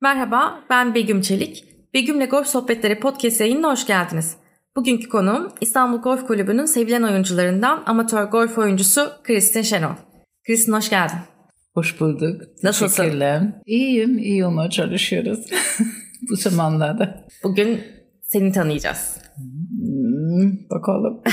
Merhaba, 0.00 0.64
ben 0.70 0.94
Begüm 0.94 1.20
Çelik. 1.20 1.64
Begüm'le 1.94 2.26
Golf 2.26 2.46
Sohbetleri 2.46 3.00
podcast 3.00 3.40
yayınına 3.40 3.70
hoş 3.72 3.86
geldiniz. 3.86 4.36
Bugünkü 4.76 5.08
konuğum 5.08 5.52
İstanbul 5.60 5.98
Golf 5.98 6.26
Kulübü'nün 6.26 6.64
sevilen 6.64 7.02
oyuncularından 7.02 7.82
amatör 7.86 8.24
golf 8.24 8.58
oyuncusu 8.58 9.10
Kristin 9.24 9.62
Şenol. 9.62 9.94
Kristin 10.46 10.72
hoş 10.72 10.90
geldin. 10.90 11.18
Hoş 11.74 12.00
bulduk. 12.00 12.42
Nasılsın? 12.62 12.96
Teşekkürler. 13.02 13.42
İyiyim, 13.66 14.18
iyi 14.18 14.44
olmaya 14.46 14.70
çalışıyoruz 14.70 15.38
bu 16.30 16.36
zamanlarda. 16.36 17.26
Bugün 17.44 17.80
seni 18.22 18.52
tanıyacağız. 18.52 19.16
Hmm, 19.36 20.52
bakalım. 20.70 21.22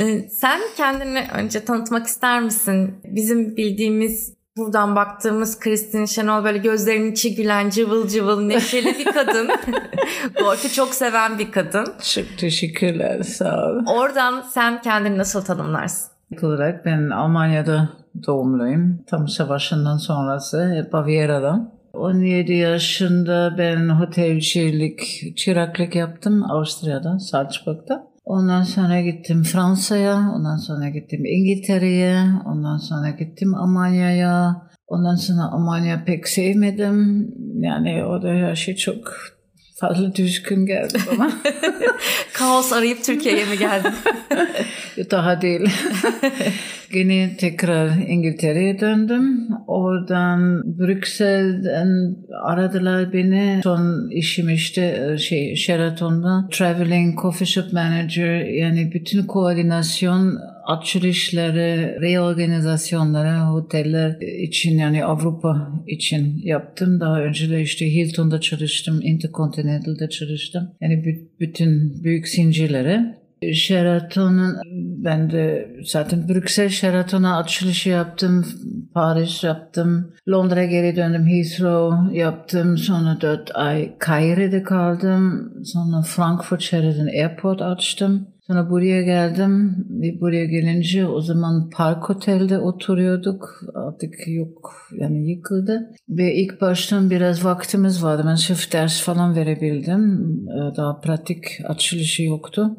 Ee, 0.00 0.28
Sen 0.28 0.60
kendini 0.76 1.24
önce 1.34 1.64
tanıtmak 1.64 2.06
ister 2.06 2.42
misin? 2.42 2.94
Bizim 3.04 3.56
bildiğimiz 3.56 4.35
buradan 4.56 4.96
baktığımız 4.96 5.60
Kristin 5.60 6.04
Şenol 6.04 6.44
böyle 6.44 6.58
gözlerinin 6.58 7.12
içi 7.12 7.34
gülen 7.34 7.70
cıvıl 7.70 8.08
cıvıl 8.08 8.40
neşeli 8.40 8.98
bir 8.98 9.04
kadın. 9.04 9.50
Golfü 10.40 10.68
çok 10.72 10.94
seven 10.94 11.38
bir 11.38 11.52
kadın. 11.52 11.86
Çok 12.14 12.38
teşekkürler, 12.38 13.22
sağ 13.22 13.66
ol. 13.66 13.98
Oradan 13.98 14.40
sen 14.40 14.82
kendini 14.82 15.18
nasıl 15.18 15.44
tanımlarsın? 15.44 16.10
İlk 16.30 16.44
olarak 16.44 16.84
ben 16.84 17.10
Almanya'da 17.10 17.88
doğumluyum. 18.26 19.04
Tam 19.06 19.28
savaşından 19.28 19.96
sonrası 19.96 20.88
Bavyera'da. 20.92 21.72
17 21.92 22.52
yaşında 22.52 23.54
ben 23.58 23.88
otelcilik, 23.88 25.32
çıraklık 25.36 25.94
yaptım 25.94 26.50
Avusturya'da, 26.50 27.18
Salzburg'da. 27.18 28.15
Ondan 28.26 28.62
sonra 28.62 29.00
gittim 29.00 29.42
Fransa'ya, 29.42 30.32
ondan 30.36 30.56
sonra 30.56 30.88
gittim 30.88 31.24
İngiltere'ye, 31.24 32.24
ondan 32.46 32.76
sonra 32.76 33.10
gittim 33.10 33.54
Almanya'ya. 33.54 34.66
Ondan 34.86 35.14
sonra 35.14 35.42
Almanya 35.52 36.04
pek 36.04 36.28
sevmedim. 36.28 37.28
Yani 37.62 38.04
o 38.04 38.22
da 38.22 38.28
her 38.28 38.54
şey 38.54 38.76
çok 38.76 39.14
fazla 39.80 40.14
düzgün 40.14 40.66
geldi 40.66 40.98
bana. 41.10 41.32
Kaos 42.32 42.72
arayıp 42.72 43.04
Türkiye'ye 43.04 43.44
mi 43.44 43.58
geldin? 43.58 43.92
Daha 45.10 45.42
değil. 45.42 45.60
Gene 46.92 47.36
tekrar 47.36 47.90
İngiltere'ye 48.08 48.80
döndüm. 48.80 49.48
Oradan 49.66 50.62
Brüksel'den 50.78 52.16
aradılar 52.44 53.12
beni. 53.12 53.60
Son 53.62 54.10
işim 54.10 54.48
işte 54.50 55.16
şey 55.18 55.56
Sheraton'da 55.56 56.48
Traveling 56.52 57.20
Coffee 57.22 57.46
Shop 57.46 57.72
Manager 57.72 58.40
yani 58.40 58.92
bütün 58.94 59.26
koordinasyon 59.26 60.38
açılışları, 60.66 61.98
reorganizasyonları 62.00 63.52
oteller 63.52 64.16
için 64.20 64.78
yani 64.78 65.04
Avrupa 65.04 65.72
için 65.86 66.40
yaptım. 66.44 67.00
Daha 67.00 67.20
önce 67.20 67.50
de 67.50 67.62
işte 67.62 67.86
Hilton'da 67.86 68.40
çalıştım, 68.40 69.00
Intercontinental'da 69.02 70.08
çalıştım. 70.08 70.70
Yani 70.80 70.94
bü- 70.94 71.28
bütün 71.40 72.02
büyük 72.04 72.28
zincirlere. 72.28 73.16
Sheraton'un 73.54 74.56
ben 75.04 75.30
de 75.30 75.68
zaten 75.84 76.28
Brüksel 76.28 76.68
Sheraton'a 76.68 77.38
açılışı 77.38 77.88
yaptım. 77.88 78.46
Paris 78.94 79.44
yaptım. 79.44 80.12
Londra 80.28 80.64
geri 80.64 80.96
döndüm. 80.96 81.26
Heathrow 81.26 82.18
yaptım. 82.18 82.78
Sonra 82.78 83.18
dört 83.20 83.50
ay 83.54 83.92
Caire'de 84.06 84.62
kaldım. 84.62 85.52
Sonra 85.64 86.02
Frankfurt 86.02 86.62
Sheraton 86.62 87.06
Airport 87.06 87.62
açtım. 87.62 88.28
Sonra 88.46 88.70
buraya 88.70 89.02
geldim 89.02 89.86
ve 89.90 90.20
buraya 90.20 90.44
gelince 90.44 91.06
o 91.06 91.20
zaman 91.20 91.70
Park 91.70 92.10
Otel'de 92.10 92.58
oturuyorduk. 92.58 93.60
Artık 93.74 94.14
yok 94.26 94.72
yani 94.92 95.30
yıkıldı. 95.30 95.90
Ve 96.08 96.34
ilk 96.34 96.60
baştan 96.60 97.10
biraz 97.10 97.44
vaktimiz 97.44 98.04
vardı. 98.04 98.22
Ben 98.26 98.34
sırf 98.34 98.72
ders 98.72 99.02
falan 99.02 99.36
verebildim. 99.36 100.30
Ee, 100.48 100.76
Daha 100.76 101.00
pratik 101.00 101.44
açılışı 101.64 102.22
yoktu. 102.22 102.76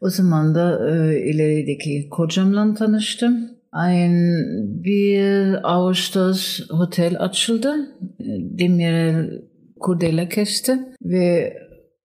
O 0.00 0.08
zaman 0.08 0.54
da 0.54 0.90
e, 0.90 1.20
ilerideki 1.30 2.08
kocamla 2.10 2.74
tanıştım. 2.74 3.50
Ein 3.72 4.16
bir 4.84 5.70
Ağustos 5.72 6.60
otel 6.70 7.16
açıldı. 7.18 7.74
Demirel 8.58 9.30
Kurdela 9.80 10.28
kesti 10.28 10.78
ve 11.02 11.54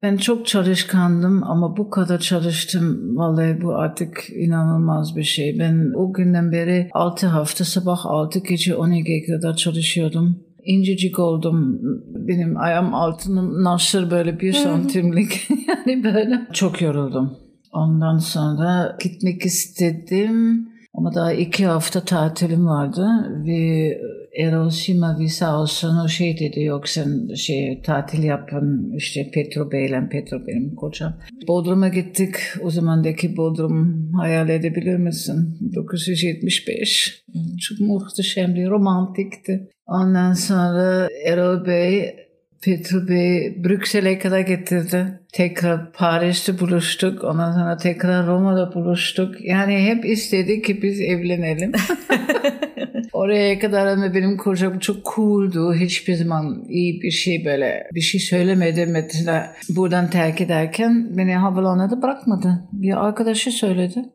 ben 0.03 0.17
çok 0.17 0.45
çalışkandım 0.45 1.43
ama 1.43 1.77
bu 1.77 1.89
kadar 1.89 2.19
çalıştım. 2.19 3.17
Vallahi 3.17 3.61
bu 3.61 3.75
artık 3.75 4.29
inanılmaz 4.29 5.15
bir 5.15 5.23
şey. 5.23 5.59
Ben 5.59 5.91
o 5.95 6.13
günden 6.13 6.51
beri 6.51 6.89
6 6.91 7.27
hafta 7.27 7.65
sabah 7.65 8.05
6 8.05 8.39
gece 8.39 8.75
12 8.75 9.25
kadar 9.25 9.55
çalışıyordum. 9.55 10.39
İncecik 10.63 11.19
oldum. 11.19 11.79
Benim 12.27 12.57
ayağım 12.57 12.93
altının 12.93 13.63
naşır 13.63 14.11
böyle 14.11 14.39
bir 14.39 14.53
santimlik. 14.53 15.49
yani 15.67 16.03
böyle. 16.03 16.47
Çok 16.53 16.81
yoruldum. 16.81 17.37
Ondan 17.71 18.17
sonra 18.17 18.97
gitmek 19.03 19.45
istedim. 19.45 20.67
Ama 20.93 21.15
daha 21.15 21.33
iki 21.33 21.65
hafta 21.65 21.99
tatilim 21.99 22.65
vardı 22.65 23.07
ve 23.47 23.91
Erol 24.37 24.69
Simavi 24.69 25.29
sağ 25.29 25.61
olsun 25.61 25.97
o 26.05 26.07
şey 26.07 26.39
dedi 26.39 26.63
yok 26.63 26.89
sen 26.89 27.33
şey 27.35 27.81
tatil 27.81 28.23
yapın 28.23 28.93
işte 28.97 29.31
Petro 29.33 29.71
Bey'le 29.71 30.09
Petro 30.11 30.47
benim 30.47 30.75
kocam. 30.75 31.13
Bodrum'a 31.47 31.87
gittik 31.87 32.35
o 32.61 32.69
zamandaki 32.69 33.37
Bodrum 33.37 34.09
hayal 34.13 34.49
edebilir 34.49 34.97
misin? 34.97 35.57
975 35.75 37.23
çok 37.61 37.79
muhteşemdi 37.79 38.65
romantikti. 38.65 39.69
Ondan 39.87 40.33
sonra 40.33 41.07
Erol 41.25 41.65
Bey 41.65 42.15
Petro 42.63 43.07
Bey 43.07 43.63
Brüksel'e 43.63 44.19
kadar 44.19 44.39
getirdi. 44.39 45.19
Tekrar 45.33 45.91
Paris'te 45.91 46.59
buluştuk. 46.59 47.23
Ondan 47.23 47.51
sonra 47.51 47.77
tekrar 47.77 48.27
Roma'da 48.27 48.73
buluştuk. 48.73 49.35
Yani 49.45 49.77
hep 49.77 50.05
istedik 50.05 50.65
ki 50.65 50.81
biz 50.81 51.01
evlenelim. 51.01 51.71
Oraya 53.13 53.59
kadar 53.59 53.87
ama 53.87 54.13
benim 54.13 54.37
kocam 54.37 54.79
çok 54.79 55.15
cooldu. 55.15 55.73
Hiçbir 55.73 56.13
zaman 56.13 56.65
iyi 56.69 57.01
bir 57.01 57.11
şey 57.11 57.45
böyle 57.45 57.87
bir 57.93 58.01
şey 58.01 58.21
söylemedi. 58.21 58.85
Mesela 58.85 59.55
buradan 59.69 60.09
terk 60.09 60.41
ederken 60.41 61.17
beni 61.17 61.35
havaalanında 61.35 62.01
bırakmadı. 62.01 62.63
Bir 62.73 63.05
arkadaşı 63.07 63.51
söyledi. 63.51 64.05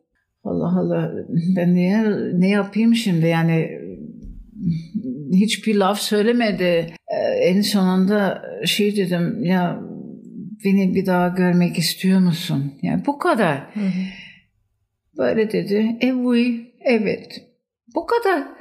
Allah 0.43 0.79
Allah 0.79 1.11
ben 1.55 1.75
niye 1.75 2.03
ne 2.33 2.49
yapayım 2.49 2.95
şimdi 2.95 3.27
yani 3.27 3.69
hiçbir 5.33 5.75
laf 5.75 5.99
söylemedi. 5.99 6.93
Ee, 7.07 7.15
En 7.43 7.61
sonunda 7.61 8.41
şey 8.65 8.95
dedim 8.95 9.43
ya 9.43 9.81
beni 10.65 10.95
bir 10.95 11.05
daha 11.05 11.27
görmek 11.27 11.77
istiyor 11.77 12.19
musun? 12.19 12.73
Yani 12.81 13.05
bu 13.05 13.17
kadar. 13.17 13.73
Böyle 15.17 15.51
dedi. 15.51 15.97
E 16.01 16.13
oui, 16.13 16.73
evet. 16.81 17.41
Bu 17.95 18.05
kadar. 18.05 18.58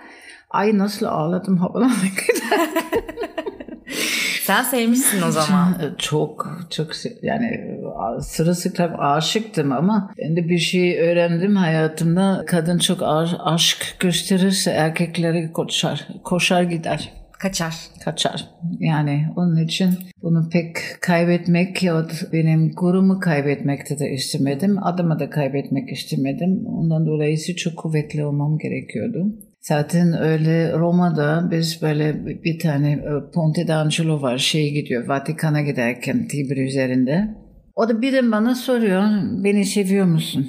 Ay 0.50 0.78
nasıl 0.78 1.06
ağladım 1.06 1.56
havalana 1.58 1.92
kadar. 1.92 2.68
Sen 4.42 4.62
sevmişsin 4.62 5.22
o 5.22 5.30
zaman. 5.30 5.94
Çok 5.98 6.58
çok 6.70 6.90
yani 7.22 7.76
sırılsıklam 8.20 9.00
aşıktım 9.00 9.72
ama 9.72 10.10
ben 10.18 10.36
de 10.36 10.48
bir 10.48 10.58
şey 10.58 11.00
öğrendim 11.00 11.56
hayatımda. 11.56 12.44
Kadın 12.46 12.78
çok 12.78 12.98
aşk 13.44 13.96
gösterirse 14.00 14.70
erkekleri 14.70 15.52
koşar, 15.52 16.08
koşar 16.24 16.62
gider. 16.62 17.12
Kaçar. 17.38 17.74
Kaçar. 18.04 18.48
Yani 18.80 19.26
onun 19.36 19.56
için 19.56 19.88
bunu 20.22 20.48
pek 20.48 20.76
kaybetmek 21.00 21.82
ya 21.82 21.94
da 21.94 22.12
benim 22.32 22.72
gurumu 22.72 23.20
kaybetmekte 23.20 23.98
de 23.98 24.10
istemedim. 24.10 24.84
Adımı 24.84 25.18
da 25.18 25.30
kaybetmek 25.30 25.92
istemedim. 25.92 26.66
Ondan 26.66 27.06
dolayı 27.06 27.36
çok 27.56 27.76
kuvvetli 27.76 28.24
olmam 28.24 28.58
gerekiyordu. 28.58 29.26
Zaten 29.68 30.22
öyle 30.22 30.72
Roma'da 30.72 31.48
biz 31.50 31.82
böyle 31.82 32.26
bir 32.26 32.58
tane 32.58 32.92
e, 32.92 33.30
Ponte 33.34 33.68
d'Angelo 33.68 34.22
var 34.22 34.38
şey 34.38 34.72
gidiyor 34.72 35.08
Vatikan'a 35.08 35.60
giderken 35.60 36.28
Tiber 36.28 36.56
üzerinde. 36.56 37.28
O 37.74 37.88
da 37.88 38.02
biri 38.02 38.32
bana 38.32 38.54
soruyor 38.54 39.02
beni 39.44 39.64
seviyor 39.64 40.06
musun? 40.06 40.48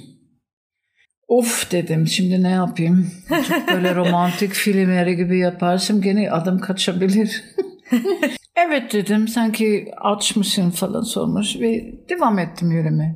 Of 1.27 1.71
dedim 1.71 2.07
şimdi 2.07 2.43
ne 2.43 2.49
yapayım? 2.49 3.11
Çok 3.29 3.67
böyle 3.67 3.95
romantik 3.95 4.51
filmleri 4.51 5.15
gibi 5.15 5.39
yaparsam 5.39 6.01
gene 6.01 6.31
adım 6.31 6.59
kaçabilir. 6.59 7.43
evet 8.67 8.93
dedim 8.93 9.27
sanki 9.27 9.91
aç 10.01 10.35
mısın 10.35 10.69
falan 10.69 11.01
sormuş 11.01 11.59
ve 11.59 11.99
devam 12.09 12.39
ettim 12.39 12.71
yürüme. 12.71 13.15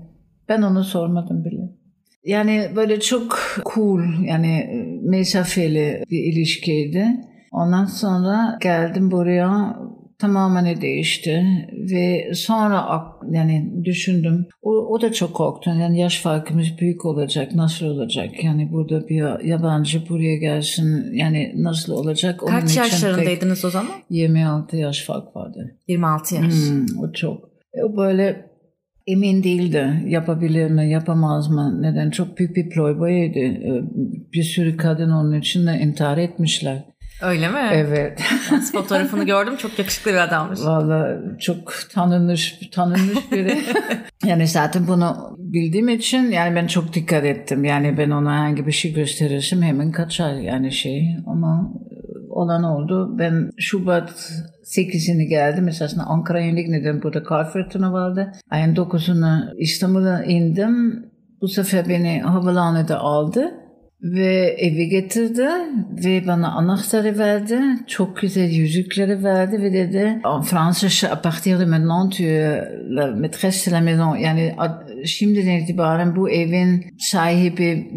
Ben 0.50 0.62
onu 0.62 0.84
sormadım 0.84 1.46
bile. 1.46 1.83
Yani 2.24 2.68
böyle 2.76 3.00
çok 3.00 3.40
cool 3.76 4.02
yani 4.26 4.70
mesafeli 5.04 6.04
bir 6.12 6.24
ilişkiydi. 6.34 7.08
Ondan 7.52 7.86
sonra 7.86 8.58
geldim 8.62 9.12
buraya 9.12 9.78
tamamen 10.20 10.82
değişti 10.82 11.46
Ve 11.92 12.34
sonra 12.36 13.06
yani 13.32 13.86
düşündüm. 13.86 14.48
O, 14.62 14.72
o 14.72 15.02
da 15.02 15.14
çok 15.14 15.34
korktu. 15.34 15.70
Yani 15.70 16.00
yaş 16.00 16.22
farkımız 16.22 16.68
büyük 16.80 17.06
olacak. 17.06 17.56
Nasıl 17.56 17.86
olacak? 17.86 18.44
Yani 18.44 18.72
burada 18.72 19.08
bir 19.08 19.46
yabancı 19.46 20.10
buraya 20.10 20.38
gelsin. 20.38 21.14
Yani 21.14 21.54
nasıl 21.58 21.94
olacak? 21.94 22.44
Onun 22.44 22.60
Kaç 22.60 22.78
yaşlarındaydınız 22.78 23.66
o 23.66 23.70
zaman? 23.70 23.92
26 24.10 24.78
yaş 24.78 25.06
fark 25.06 25.36
vardı. 25.36 25.78
26 25.88 26.36
yaş. 26.36 26.54
Hmm, 26.54 27.00
o 27.00 27.12
çok. 27.12 27.50
O 27.84 27.98
böyle 27.98 28.53
emin 29.08 29.44
değildi. 29.44 30.04
Yapabilir 30.08 30.72
mi, 30.72 30.90
yapamaz 30.90 31.50
mı? 31.50 31.82
Neden? 31.82 32.10
Çok 32.10 32.38
büyük 32.38 32.56
bir 32.56 32.70
playboy'ydi. 32.70 33.40
Ee, 33.40 33.82
bir 34.34 34.44
sürü 34.44 34.78
kadın 34.78 35.12
onun 35.12 35.40
için 35.40 35.68
de 35.68 35.80
intihar 35.80 36.18
etmişler. 36.18 36.84
Öyle 37.22 37.50
mi? 37.50 37.70
Evet. 37.74 38.22
fotoğrafını 38.72 39.24
gördüm. 39.24 39.56
Çok 39.58 39.80
yakışıklı 39.80 40.12
bir 40.12 40.18
adammış. 40.18 40.60
Valla 40.60 41.20
çok 41.40 41.74
tanınmış, 41.94 42.60
tanınmış 42.72 43.32
biri. 43.32 43.58
yani 44.26 44.48
zaten 44.48 44.88
bunu 44.88 45.36
bildiğim 45.38 45.90
için 45.90 46.32
yani 46.32 46.56
ben 46.56 46.68
çok 46.68 46.94
dikkat 46.94 47.26
ettim. 47.26 47.66
Yani 47.66 47.98
ben 47.98 48.10
ona 48.10 48.40
hangi 48.40 48.68
bir 48.68 48.72
şey 48.72 48.94
gösterirsem 48.94 49.62
hemen 49.62 49.92
kaçar 49.92 50.34
yani 50.34 50.72
şey. 50.72 51.18
Ama 51.28 51.74
olan 52.34 52.64
oldu. 52.64 53.18
Ben 53.20 53.50
Şubat 53.58 54.32
8'ini 54.66 55.24
geldim. 55.24 55.68
Esasında 55.68 56.04
Ankara'ya 56.04 56.48
indik. 56.48 56.70
Neden 56.70 57.04
burada 57.04 57.24
kar 57.24 57.52
fırtına 57.52 57.94
vardı. 57.94 58.32
Ayın 58.50 58.76
9'unu 58.76 59.58
İstanbul'a 59.58 60.24
indim. 60.24 61.06
Bu 61.42 61.48
sefer 61.48 61.90
beni 61.90 62.22
havaalanında 62.22 63.00
aldı 63.00 63.63
ve 64.04 64.56
evi 64.60 64.90
getirdi 64.90 65.48
ve 66.06 66.28
bana 66.28 66.52
anahtarı 66.52 67.18
verdi. 67.18 67.60
Çok 67.88 68.18
güzel 68.18 68.50
yüzükleri 68.50 69.24
verdi 69.24 69.62
ve 69.62 69.74
dedi 69.74 70.22
Fransızca 70.46 71.10
à 71.10 71.22
partir 71.22 71.60
de 71.60 71.66
maintenant 71.66 72.18
tu 72.18 72.24
la 72.96 73.08
maîtresse 73.16 73.72
de 73.72 73.76
la 73.76 73.82
maison. 73.82 74.16
Yani 74.16 74.56
şimdiden 75.06 75.58
itibaren 75.58 76.16
bu 76.16 76.30
evin 76.30 76.86
sahibi 77.00 77.88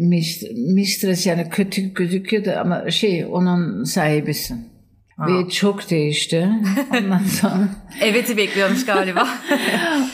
mistress 0.75 1.25
yani 1.25 1.49
kötü 1.49 1.93
gözüküyordu 1.93 2.51
ama 2.59 2.91
şey 2.91 3.25
onun 3.31 3.83
sahibisin. 3.83 4.77
Aa. 5.17 5.27
Ve 5.27 5.49
çok 5.49 5.89
değişti. 5.89 6.49
Ondan 6.91 7.23
sonra... 7.23 7.69
Evet'i 8.01 8.37
bekliyormuş 8.37 8.85
galiba. 8.85 9.27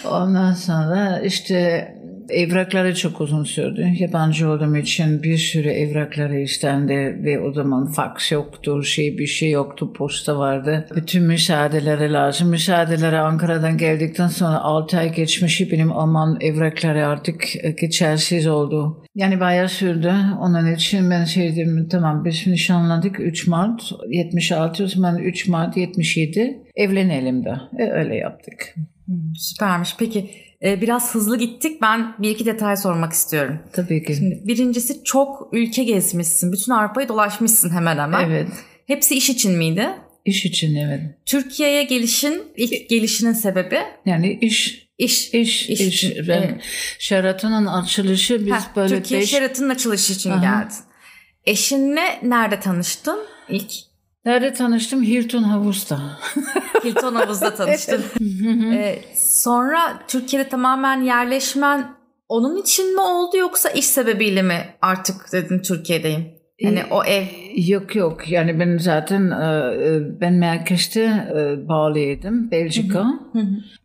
Ondan 0.06 0.54
sonra 0.54 1.22
işte 1.26 1.88
Evrakları 2.30 2.96
çok 2.96 3.22
uzun 3.22 3.44
sürdü. 3.44 3.92
Yabancı 4.00 4.50
olduğum 4.50 4.78
için 4.78 5.24
bir 5.24 5.38
sürü 5.38 5.70
evrakları 5.70 6.40
istendi 6.40 7.20
ve 7.24 7.40
o 7.40 7.54
zaman 7.54 7.92
fax 7.92 8.32
yoktu, 8.32 8.84
şey 8.84 9.18
bir 9.18 9.28
şey 9.28 9.52
yoktu, 9.52 9.94
posta 9.94 10.38
vardı. 10.38 10.88
Bütün 10.96 11.24
müsaadeleri 11.24 12.14
lazım. 12.14 12.50
Müsaadeleri 12.50 13.18
Ankara'dan 13.18 13.78
geldikten 13.78 14.28
sonra 14.28 14.60
6 14.60 14.98
ay 14.98 15.14
geçmişi 15.16 15.72
benim 15.72 15.92
Alman 15.92 16.38
evrakları 16.42 17.08
artık 17.08 17.44
geçersiz 17.82 18.48
oldu. 18.48 19.04
Yani 19.16 19.40
bayağı 19.40 19.70
sürdü. 19.70 20.14
Onun 20.40 20.76
için 20.76 21.12
ben 21.12 21.24
şey 21.24 21.56
dedim 21.56 21.88
tamam 21.92 22.26
biz 22.26 22.48
nişanlandık 22.48 23.20
3 23.20 23.48
Mart 23.48 23.92
76 24.10 24.84
o 24.84 24.88
zaman 24.88 25.18
3 25.18 25.48
Mart 25.48 25.78
77 25.78 26.64
evlenelim 26.76 27.46
de. 27.46 27.54
E, 27.80 27.84
öyle 27.92 28.16
yaptık. 28.16 28.76
Süpermiş. 29.36 29.96
Peki 30.00 30.20
e, 30.20 30.53
biraz 30.64 31.16
hızlı 31.16 31.38
gittik. 31.38 31.82
Ben 31.82 32.16
bir 32.20 32.30
iki 32.30 32.46
detay 32.46 32.78
sormak 32.78 33.14
istiyorum. 33.14 33.60
Tabii 33.74 34.04
ki. 34.04 34.16
Şimdi 34.16 34.42
birincisi 34.48 35.04
çok 35.04 35.50
ülke 35.52 35.84
gezmişsin. 35.84 36.52
Bütün 36.52 36.72
Avrupa'yı 36.72 37.08
dolaşmışsın 37.08 37.70
hemen 37.70 37.98
hemen. 37.98 38.30
Evet. 38.30 38.48
Hepsi 38.88 39.16
iş 39.16 39.30
için 39.30 39.58
miydi? 39.58 39.90
İş 40.26 40.46
için 40.46 40.76
evet. 40.76 41.02
Türkiye'ye 41.26 41.84
gelişin, 41.84 42.44
ilk 42.58 42.90
gelişinin 42.90 43.34
sebebi? 43.34 43.80
Yani 44.06 44.38
iş. 44.42 44.88
İş. 44.98 45.34
İş. 45.34 45.70
iş. 45.70 45.82
iş. 45.82 46.28
Ben 46.28 46.42
evet. 46.42 46.62
Sheraton'un 47.00 47.66
açılışı 47.66 48.46
biz 48.46 48.54
Heh, 48.54 48.76
böyle 48.76 48.96
Türkiye 48.96 49.22
beş... 49.22 49.30
Sheraton'un 49.30 49.70
açılışı 49.70 50.14
için 50.14 50.32
Aha. 50.32 50.42
geldin. 50.42 50.78
Eşinle 51.46 52.20
nerede 52.24 52.60
tanıştın 52.60 53.20
ilk? 53.50 53.72
Nerede 54.26 54.54
tanıştım? 54.54 55.04
Hilton 55.04 55.44
Havuz'da. 55.44 56.00
Hilton 56.84 57.16
Havuz'da 57.16 57.56
tanıştın. 57.56 58.02
ee, 58.74 59.00
sonra 59.16 59.80
Türkiye'de 60.08 60.50
tamamen 60.50 61.02
yerleşmen 61.02 61.86
onun 62.30 62.62
için 62.62 62.94
mi 62.94 63.02
oldu 63.02 63.38
yoksa 63.38 63.70
iş 63.70 63.86
sebebiyle 63.86 64.42
mi 64.42 64.58
artık 64.82 65.16
dedin 65.32 65.60
Türkiye'deyim? 65.60 66.26
Yani 66.60 66.82
o 66.92 67.04
ev. 67.04 67.24
Yok 67.68 67.96
yok 67.96 68.32
yani 68.32 68.60
ben 68.60 68.78
zaten 68.78 69.32
e, 69.32 69.46
e, 69.86 70.22
ben 70.22 70.34
merkezde 70.34 71.04
e, 71.04 71.68
bağlıydım 71.68 72.52
Belçika 72.52 73.06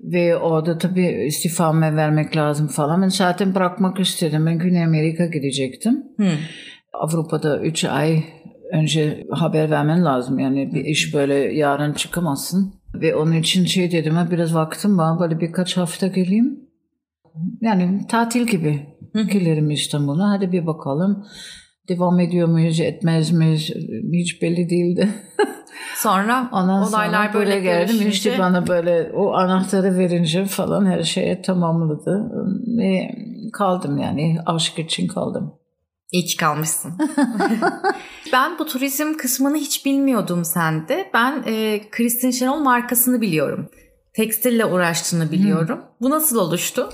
ve 0.00 0.37
orada 0.37 0.79
tabii 0.79 1.25
istifame 1.26 1.96
vermek 1.96 2.37
lazım 2.37 2.69
falan. 2.69 3.02
Ben 3.02 3.08
zaten 3.08 3.55
bırakmak 3.55 4.00
istedim. 4.00 4.46
Ben 4.46 4.58
Güney 4.58 4.85
Amerika 4.85 5.26
gidecektim. 5.26 6.05
Hı. 6.17 6.31
Avrupa'da 6.93 7.61
3 7.61 7.85
ay 7.85 8.25
önce 8.72 9.26
haber 9.30 9.70
vermen 9.70 10.04
lazım. 10.04 10.38
Yani 10.38 10.74
bir 10.74 10.84
iş 10.84 11.14
böyle 11.14 11.34
yarın 11.34 11.92
çıkamazsın. 11.92 12.74
Ve 12.94 13.16
onun 13.16 13.32
için 13.32 13.64
şey 13.64 13.92
dedim 13.92 14.14
ha 14.14 14.30
biraz 14.30 14.54
vaktim 14.54 14.98
var 14.98 15.20
böyle 15.20 15.40
birkaç 15.40 15.76
hafta 15.76 16.06
geleyim. 16.06 16.60
Yani 17.60 18.06
tatil 18.08 18.46
gibi 18.46 18.86
gelirim 19.14 19.70
İstanbul'a 19.70 20.30
hadi 20.30 20.52
bir 20.52 20.66
bakalım. 20.66 21.26
Devam 21.88 22.20
ediyor 22.20 22.48
muyuz 22.48 22.80
etmez 22.80 23.32
miyiz 23.32 23.70
hiç 24.12 24.42
belli 24.42 24.70
değildi. 24.70 25.08
Sonra 25.96 26.48
Ondan 26.52 26.88
olaylar 26.88 27.26
sonra 27.26 27.34
böyle 27.34 27.60
geldim 27.60 27.86
görüşünce... 27.86 28.08
işte 28.08 28.38
bana 28.38 28.66
böyle 28.66 29.10
o 29.14 29.32
anahtarı 29.32 29.98
verince 29.98 30.44
falan 30.44 30.86
her 30.86 31.02
şeye 31.02 31.42
tamamladı. 31.42 32.32
Ve 32.78 33.10
kaldım 33.52 33.98
yani 33.98 34.38
aşk 34.46 34.78
için 34.78 35.06
kaldım. 35.06 35.54
İyi 36.12 36.25
ki 36.25 36.37
kalmışsın. 36.37 36.93
ben 38.32 38.58
bu 38.58 38.66
turizm 38.66 39.14
kısmını 39.14 39.56
hiç 39.56 39.87
bilmiyordum 39.87 40.44
sende. 40.44 41.10
Ben 41.14 41.43
e, 41.46 41.81
Kristin 41.90 42.31
Şenol 42.31 42.60
markasını 42.60 43.20
biliyorum. 43.20 43.70
Tekstille 44.12 44.64
uğraştığını 44.64 45.32
biliyorum. 45.32 45.78
Hı. 45.78 45.84
Bu 46.00 46.10
nasıl 46.10 46.37
oluştu? 46.38 46.88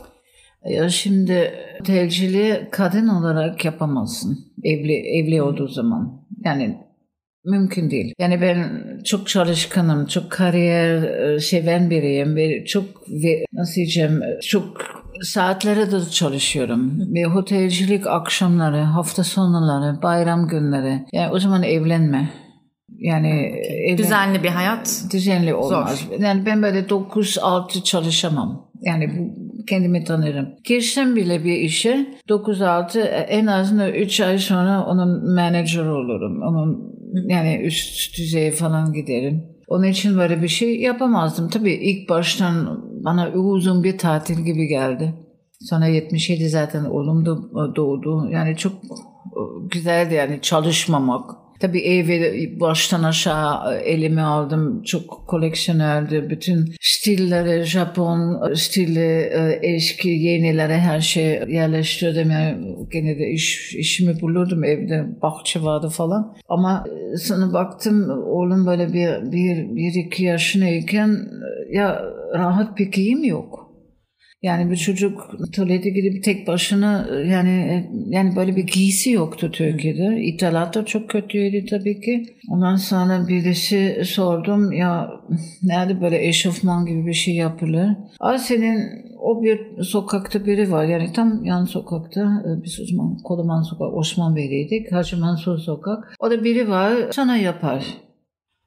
Ya 0.65 0.89
şimdi 0.89 1.55
otelciliği 1.81 2.69
kadın 2.71 3.09
olarak 3.09 3.65
yapamazsın. 3.65 4.39
Evli 4.65 4.93
evli 4.93 5.43
olduğu 5.43 5.69
zaman. 5.69 6.27
Yani 6.45 6.79
mümkün 7.45 7.91
değil. 7.91 8.15
Yani 8.19 8.41
ben 8.41 8.83
çok 9.05 9.29
çalışkanım, 9.29 10.07
çok 10.07 10.31
kariyer 10.31 11.03
e, 11.03 11.41
seven 11.41 11.91
biriyim 11.91 12.37
ve 12.37 12.65
çok 12.65 12.85
ve 13.09 13.45
nasıl 13.53 13.75
diyeceğim 13.75 14.21
çok 14.43 14.77
saatlere 15.23 15.93
de 15.93 16.01
çalışıyorum. 16.11 16.93
Ve 17.15 17.29
otelcilik 17.29 18.07
akşamları, 18.07 18.81
hafta 18.81 19.25
sonları, 19.25 20.03
bayram 20.03 20.49
günleri. 20.49 21.01
Yani 21.13 21.33
o 21.33 21.39
zaman 21.39 21.63
evlenme. 21.63 22.31
Yani 22.99 23.31
evlen, 23.31 23.99
düzenli 23.99 24.43
bir 24.43 24.49
hayat 24.49 25.05
düzenli 25.13 25.55
olmaz. 25.55 26.07
Zor. 26.11 26.21
Yani 26.21 26.47
ben 26.47 26.63
böyle 26.63 26.81
9-6 26.81 27.83
çalışamam. 27.83 28.71
Yani 28.83 29.19
bu 29.19 29.45
kendimi 29.67 30.05
tanırım. 30.05 30.49
Girsem 30.65 31.17
bile 31.17 31.45
bir 31.45 31.57
işe 31.57 32.07
9-6 32.29 33.01
en 33.09 33.47
azından 33.47 33.93
3 33.93 34.21
ay 34.21 34.39
sonra 34.39 34.85
onun 34.87 35.35
manager 35.35 35.85
olurum. 35.87 36.43
Onun 36.43 36.95
yani 37.29 37.57
üst 37.65 38.19
düzeye 38.19 38.51
falan 38.51 38.93
giderim. 38.93 39.54
Onun 39.69 39.85
için 39.85 40.17
böyle 40.19 40.43
bir 40.43 40.49
şey 40.49 40.81
yapamazdım. 40.81 41.49
Tabii 41.49 41.73
ilk 41.73 42.09
baştan 42.09 42.85
bana 43.05 43.33
uzun 43.33 43.85
bir 43.85 43.99
tatil 43.99 44.41
gibi 44.41 44.67
geldi. 44.67 45.15
Sonra 45.61 45.87
77 45.87 46.49
zaten 46.49 46.85
oğlum 46.85 47.27
da 47.27 47.37
doğdu. 47.77 48.29
Yani 48.31 48.57
çok 48.57 48.73
güzeldi 49.71 50.15
yani 50.15 50.39
çalışmamak. 50.43 51.44
Tabii 51.65 51.81
evi 51.81 52.61
baştan 52.61 53.03
aşağı 53.03 53.75
elime 53.75 54.23
aldım. 54.23 54.83
Çok 54.83 55.25
koleksiyonerdi. 55.29 56.31
Bütün 56.31 56.75
stilleri, 56.81 57.63
Japon 57.63 58.53
stili, 58.55 59.31
e, 59.33 59.59
eski 59.63 60.09
yenilere 60.09 60.79
her 60.79 61.01
şey 61.01 61.43
yerleştirdim. 61.49 62.31
Yani 62.31 62.77
gene 62.93 63.19
de 63.19 63.31
iş, 63.31 63.75
işimi 63.75 64.21
bulurdum 64.21 64.65
evde. 64.65 65.07
Bahçe 65.23 65.63
vardı 65.63 65.89
falan. 65.89 66.37
Ama 66.49 66.85
e, 67.15 67.17
sonra 67.17 67.53
baktım 67.53 68.11
oğlum 68.27 68.67
böyle 68.67 68.93
bir, 68.93 69.33
bir, 69.33 69.77
bir 69.77 70.07
iki 70.07 70.25
yaşındayken 70.25 71.17
ya 71.73 72.03
rahat 72.35 72.79
bir 72.79 72.93
giyim 72.93 73.25
yok. 73.25 73.64
Yani 74.45 74.71
bir 74.71 74.77
çocuk 74.77 75.31
tuvalete 75.53 75.91
gidip 75.91 76.25
tek 76.25 76.47
başına 76.47 77.09
yani 77.27 77.87
yani 78.09 78.37
böyle 78.37 78.57
bir 78.57 78.67
giysi 78.67 79.11
yoktu 79.11 79.51
Türkiye'de. 79.53 80.23
İthalat 80.23 80.75
da 80.75 80.85
çok 80.85 81.11
kötüydü 81.11 81.67
tabii 81.67 82.01
ki. 82.01 82.25
Ondan 82.51 82.77
sonra 82.77 83.29
birisi 83.29 84.03
sordum 84.05 84.73
ya 84.73 85.11
nerede 85.63 86.01
böyle 86.01 86.29
eşofman 86.29 86.87
gibi 86.87 87.07
bir 87.07 87.13
şey 87.13 87.35
yapılır? 87.35 87.89
Aa 88.21 88.39
senin 88.39 89.05
o 89.21 89.43
bir 89.43 89.83
sokakta 89.83 90.47
biri 90.47 90.71
var. 90.71 90.85
Yani 90.85 91.13
tam 91.13 91.45
yan 91.45 91.65
sokakta. 91.65 92.21
E, 92.21 92.65
biz 92.65 92.81
o 92.81 92.85
zaman 92.87 93.17
Kodaman 93.25 93.63
Sokak, 93.63 93.95
Osman 93.95 94.37
Bey'deydik. 94.37 94.93
Hacı 94.93 95.17
Mansur 95.17 95.59
Sokak. 95.59 96.17
O 96.21 96.31
da 96.31 96.45
biri 96.45 96.69
var. 96.69 96.93
Sana 97.13 97.37
yapar. 97.37 97.85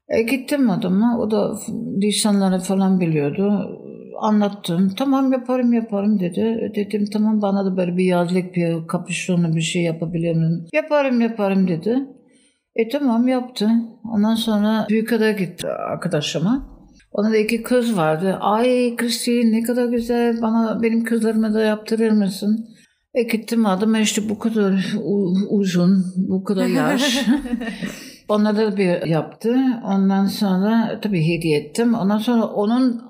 E 0.09 0.21
gittim 0.21 0.69
adama. 0.69 1.19
O 1.19 1.31
da 1.31 1.59
lisanları 2.01 2.59
falan 2.59 2.99
biliyordu 2.99 3.77
anlattım. 4.19 4.89
Tamam 4.97 5.31
yaparım 5.31 5.73
yaparım 5.73 6.19
dedi. 6.19 6.71
Dedim 6.75 7.05
tamam 7.13 7.41
bana 7.41 7.65
da 7.65 7.77
böyle 7.77 7.97
bir 7.97 8.05
yazlık 8.05 8.55
bir 8.55 8.87
kapüşonlu 8.87 9.55
bir 9.55 9.61
şey 9.61 9.83
yapabilir 9.83 10.35
miyim? 10.35 10.65
Yaparım 10.73 11.21
yaparım 11.21 11.67
dedi. 11.67 11.97
E 12.75 12.89
tamam 12.89 13.27
yaptı. 13.27 13.69
Ondan 14.13 14.35
sonra 14.35 14.85
Büyükada 14.89 15.31
gitti 15.31 15.67
arkadaşıma. 15.67 16.77
Onun 17.11 17.33
da 17.33 17.37
iki 17.37 17.63
kız 17.63 17.97
vardı. 17.97 18.37
Ay 18.41 18.95
Christine 18.95 19.51
ne 19.51 19.63
kadar 19.63 19.85
güzel 19.85 20.41
bana 20.41 20.81
benim 20.83 21.03
kızlarıma 21.03 21.53
da 21.53 21.61
yaptırır 21.61 22.11
mısın? 22.11 22.67
E 23.13 23.23
gittim 23.23 23.65
adım 23.65 24.01
işte 24.01 24.29
bu 24.29 24.39
kadar 24.39 24.93
uzun, 25.49 26.05
bu 26.15 26.43
kadar 26.43 26.65
yaş. 26.65 27.25
Onlara 28.29 28.57
da 28.57 28.77
bir 28.77 29.05
yaptı. 29.05 29.55
Ondan 29.85 30.25
sonra 30.25 30.99
tabii 31.01 31.27
hediye 31.27 31.59
ettim. 31.59 31.93
Ondan 31.93 32.17
sonra 32.17 32.45
onun 32.45 33.01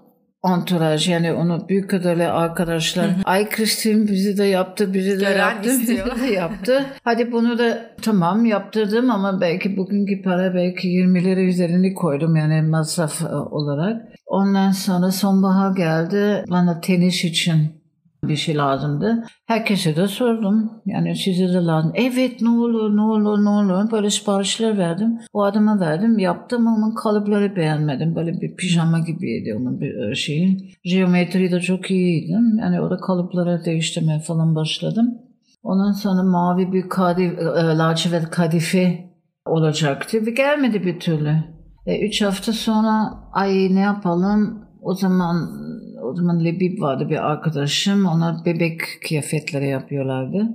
anturaj 0.44 1.10
yani 1.10 1.34
onu 1.34 1.70
büyük 1.70 1.90
kadarıyla 1.90 2.34
arkadaşlar. 2.34 3.10
Ay 3.26 3.50
Kristin 3.50 4.08
bizi 4.08 4.38
de 4.38 4.44
yaptı 4.44 4.94
bizi 4.94 5.20
de 5.20 5.24
Gören 5.24 5.38
yaptı 5.38 5.70
istiyor. 5.70 6.16
bizi 6.16 6.28
de 6.28 6.34
yaptı. 6.34 6.86
Hadi 7.04 7.32
bunu 7.32 7.60
da 7.60 7.96
tamam 8.02 8.46
yaptırdım 8.46 9.12
ama 9.12 9.42
belki 9.42 9.78
bugünkü 9.78 10.22
para 10.22 10.54
belki 10.56 10.88
20 10.88 11.24
lira 11.24 11.42
üzerine 11.42 11.94
koydum 11.94 12.36
yani 12.36 12.62
masraf 12.62 13.22
e, 13.22 13.26
olarak. 13.36 14.02
Ondan 14.26 14.72
sonra 14.72 15.12
sonbahar 15.12 15.76
geldi 15.76 16.46
bana 16.50 16.82
tenis 16.82 17.24
için 17.24 17.77
bir 18.24 18.36
şey 18.36 18.58
lazımdı. 18.58 19.24
Herkese 19.46 19.96
de 19.96 20.08
sordum. 20.08 20.72
Yani 20.86 21.16
size 21.16 21.48
de 21.48 21.66
lazım. 21.66 21.92
Evet 21.96 22.42
ne 22.42 22.50
olur 22.50 22.96
ne 22.96 23.02
olur 23.02 23.46
ne 23.46 23.50
olur. 23.50 23.92
Böyle 23.92 24.10
siparişler 24.10 24.78
verdim. 24.78 25.20
O 25.34 25.44
adama 25.44 25.80
verdim. 25.80 26.20
Yaptım 26.20 26.68
ama 26.68 26.94
kalıpları 26.96 27.56
beğenmedim. 27.56 28.16
Böyle 28.16 28.42
bir 28.42 28.56
pijama 28.56 29.00
gibiydi 29.00 29.56
onun 29.60 29.82
bir 29.82 30.16
şeyi. 30.16 30.72
Geometri 30.84 31.52
de 31.52 31.60
çok 31.60 31.92
iyiydi. 31.92 32.32
Yani 32.60 32.82
o 32.82 32.90
da 32.90 32.98
kalıpları 32.98 33.66
değiştirmeye 33.66 34.20
falan 34.20 34.56
başladım. 34.56 35.18
Ondan 35.64 35.92
sonra 35.92 36.24
mavi 36.24 36.74
bir 36.74 36.90
kadif, 36.90 37.40
lacivert 37.78 38.32
kadife 38.32 39.10
olacaktı. 39.46 40.26
Bir 40.26 40.36
gelmedi 40.36 40.86
bir 40.86 41.00
türlü. 41.00 41.36
E, 41.86 42.08
üç 42.08 42.22
hafta 42.22 42.54
sonra 42.54 43.14
ay 43.34 43.76
ne 43.76 43.80
yapalım 43.80 44.68
o 44.82 44.94
zaman 44.94 45.36
o 46.08 46.16
zaman 46.16 46.46
Lebip 46.46 46.82
vardı 46.82 47.10
bir 47.10 47.32
arkadaşım. 47.32 48.06
Onlar 48.06 48.46
bebek 48.46 48.82
kıyafetleri 49.08 49.68
yapıyorlardı. 49.68 50.48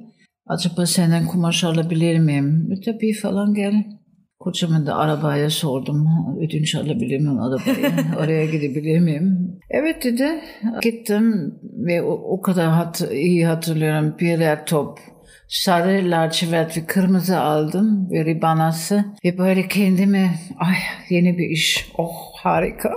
Acaba 0.47 0.87
senden 0.87 1.26
kumaş 1.26 1.64
alabilir 1.64 2.18
miyim? 2.18 2.73
E, 2.73 2.80
tabii 2.80 3.12
falan 3.12 3.54
gel. 3.54 3.85
Kocama 4.40 4.87
da 4.87 4.97
arabaya 4.97 5.50
sordum. 5.50 6.06
Ödünç 6.40 6.75
alabilir 6.75 7.18
miyim 7.18 7.40
arabayı? 7.40 7.92
Oraya 8.18 8.47
gidebilir 8.47 9.00
miyim? 9.00 9.59
Evet 9.71 10.04
dedi. 10.04 10.40
Gittim 10.82 11.54
ve 11.62 12.02
o, 12.02 12.12
o 12.12 12.40
kadar 12.40 12.68
hat, 12.68 13.02
iyi 13.12 13.47
hatırlıyorum. 13.47 14.14
Bir 14.21 14.38
laptop, 14.38 14.99
sarı 15.52 16.11
lacivert 16.11 16.76
ve 16.76 16.87
kırmızı 16.87 17.40
aldım 17.40 18.11
ve 18.11 18.25
ribanası. 18.25 19.04
Ve 19.25 19.38
böyle 19.38 19.68
kendime 19.68 20.35
ay 20.59 20.75
yeni 21.09 21.38
bir 21.38 21.49
iş. 21.50 21.87
Oh 21.99 22.32
harika. 22.37 22.97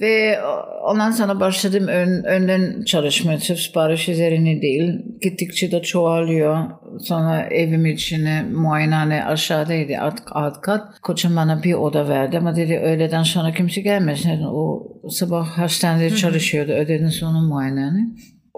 Ve 0.00 0.40
ondan 0.84 1.10
sonra 1.10 1.40
başladım 1.40 1.86
ön, 1.86 2.24
önden 2.24 2.84
çalışmaya 2.84 3.38
sırf 3.38 3.58
sipariş 3.58 4.08
üzerine 4.08 4.62
değil. 4.62 4.92
Gittikçe 5.22 5.72
de 5.72 5.82
çoğalıyor. 5.82 6.64
Sonra 7.00 7.42
evim 7.42 7.86
içine 7.86 8.42
muayenehane 8.42 9.24
aşağıdaydı 9.24 9.98
alt, 10.00 10.20
alt 10.30 10.60
kat. 10.60 11.00
Koçum 11.00 11.36
bana 11.36 11.62
bir 11.62 11.74
oda 11.74 12.08
verdi 12.08 12.38
ama 12.38 12.56
dedi 12.56 12.78
öğleden 12.78 13.22
sonra 13.22 13.52
kimse 13.52 13.80
gelmesin. 13.80 14.42
O 14.42 14.88
sabah 15.10 15.46
hastanede 15.46 16.16
çalışıyordu 16.16 16.72
öğleden 16.72 17.08
sonra 17.08 17.40
muayenehane 17.40 18.06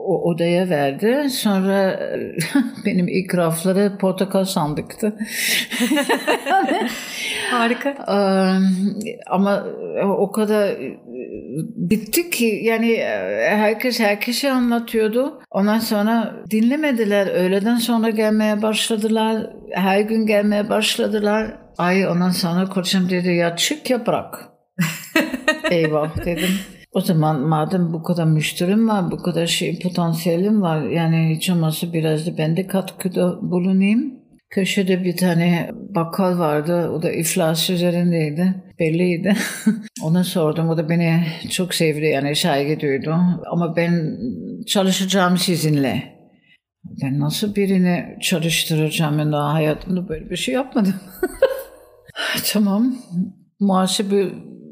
o 0.09 0.31
odaya 0.31 0.69
verdi. 0.69 1.31
Sonra 1.31 2.01
benim 2.85 3.09
ilk 3.09 3.35
rafları 3.35 3.99
portakal 3.99 4.45
sandıktı. 4.45 5.11
Harika. 7.51 7.95
Ama 9.31 9.67
o 10.19 10.33
kadar 10.33 10.77
bitti 11.77 12.31
ki 12.31 12.61
yani 12.63 12.97
herkes 13.49 14.01
herkese 14.01 14.53
anlatıyordu. 14.53 15.41
Ondan 15.51 15.79
sonra 15.79 16.35
dinlemediler. 16.51 17.27
Öğleden 17.27 17.77
sonra 17.77 18.11
gelmeye 18.11 18.63
başladılar. 18.63 19.51
Her 19.73 20.01
gün 20.01 20.27
gelmeye 20.27 20.69
başladılar. 20.69 21.57
Ay 21.79 22.09
ondan 22.09 22.31
sonra 22.31 22.69
koçum 22.69 23.11
dedi 23.11 23.29
ya 23.29 23.57
çık 23.57 23.91
ya 23.91 24.07
bırak. 24.07 24.49
Eyvah 25.71 26.25
dedim. 26.25 26.51
O 26.93 27.01
zaman 27.01 27.41
madem 27.41 27.93
bu 27.93 28.03
kadar 28.03 28.25
müşterim 28.25 28.89
var, 28.89 29.11
bu 29.11 29.17
kadar 29.17 29.47
şey 29.47 29.79
potansiyelim 29.79 30.63
var 30.63 30.83
yani 30.83 31.37
hiç 31.37 31.51
olmazsa 31.51 31.93
biraz 31.93 32.27
da 32.27 32.39
ben 32.39 32.57
de 32.57 32.67
katkıda 32.67 33.51
bulunayım. 33.51 34.19
Köşede 34.51 35.05
bir 35.05 35.17
tane 35.17 35.71
bakkal 35.95 36.39
vardı. 36.39 36.89
O 36.89 37.03
da 37.03 37.13
iflas 37.13 37.71
üzerindeydi. 37.71 38.55
Belliydi. 38.79 39.37
Ona 40.03 40.25
sordum. 40.25 40.69
O 40.69 40.77
da 40.77 40.89
beni 40.89 41.25
çok 41.51 41.75
sevdi. 41.75 42.07
Yani 42.07 42.37
saygı 42.37 42.81
duydu. 42.81 43.17
Ama 43.53 43.77
ben 43.77 44.19
çalışacağım 44.67 45.39
sizinle. 45.39 46.19
Ben 47.03 47.21
nasıl 47.21 47.55
birini 47.55 48.19
çalıştıracağım? 48.23 49.19
Ben 49.19 49.33
daha 49.33 49.55
hayatımda 49.55 50.09
böyle 50.09 50.31
bir 50.31 50.37
şey 50.37 50.55
yapmadım. 50.55 50.95
tamam. 52.53 52.95
Muhasebe 53.61 54.25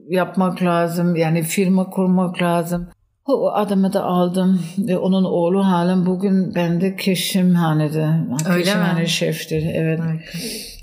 yapmak 0.09 0.63
lazım. 0.63 1.17
Yani 1.17 1.43
firma 1.43 1.91
kurmak 1.91 2.43
lazım. 2.43 2.89
O 3.27 3.53
adamı 3.53 3.93
da 3.93 4.05
aldım 4.05 4.61
ve 4.79 4.99
onun 4.99 5.25
oğlu 5.25 5.67
halen 5.67 6.07
bugün 6.07 6.55
bende 6.55 6.97
keşimhanede. 6.97 8.09
Öyle 8.51 8.63
Keşimhane 8.65 9.01
mi? 9.01 9.09
şeftir. 9.09 9.63
Evet. 9.75 10.01
Harika. 10.01 10.39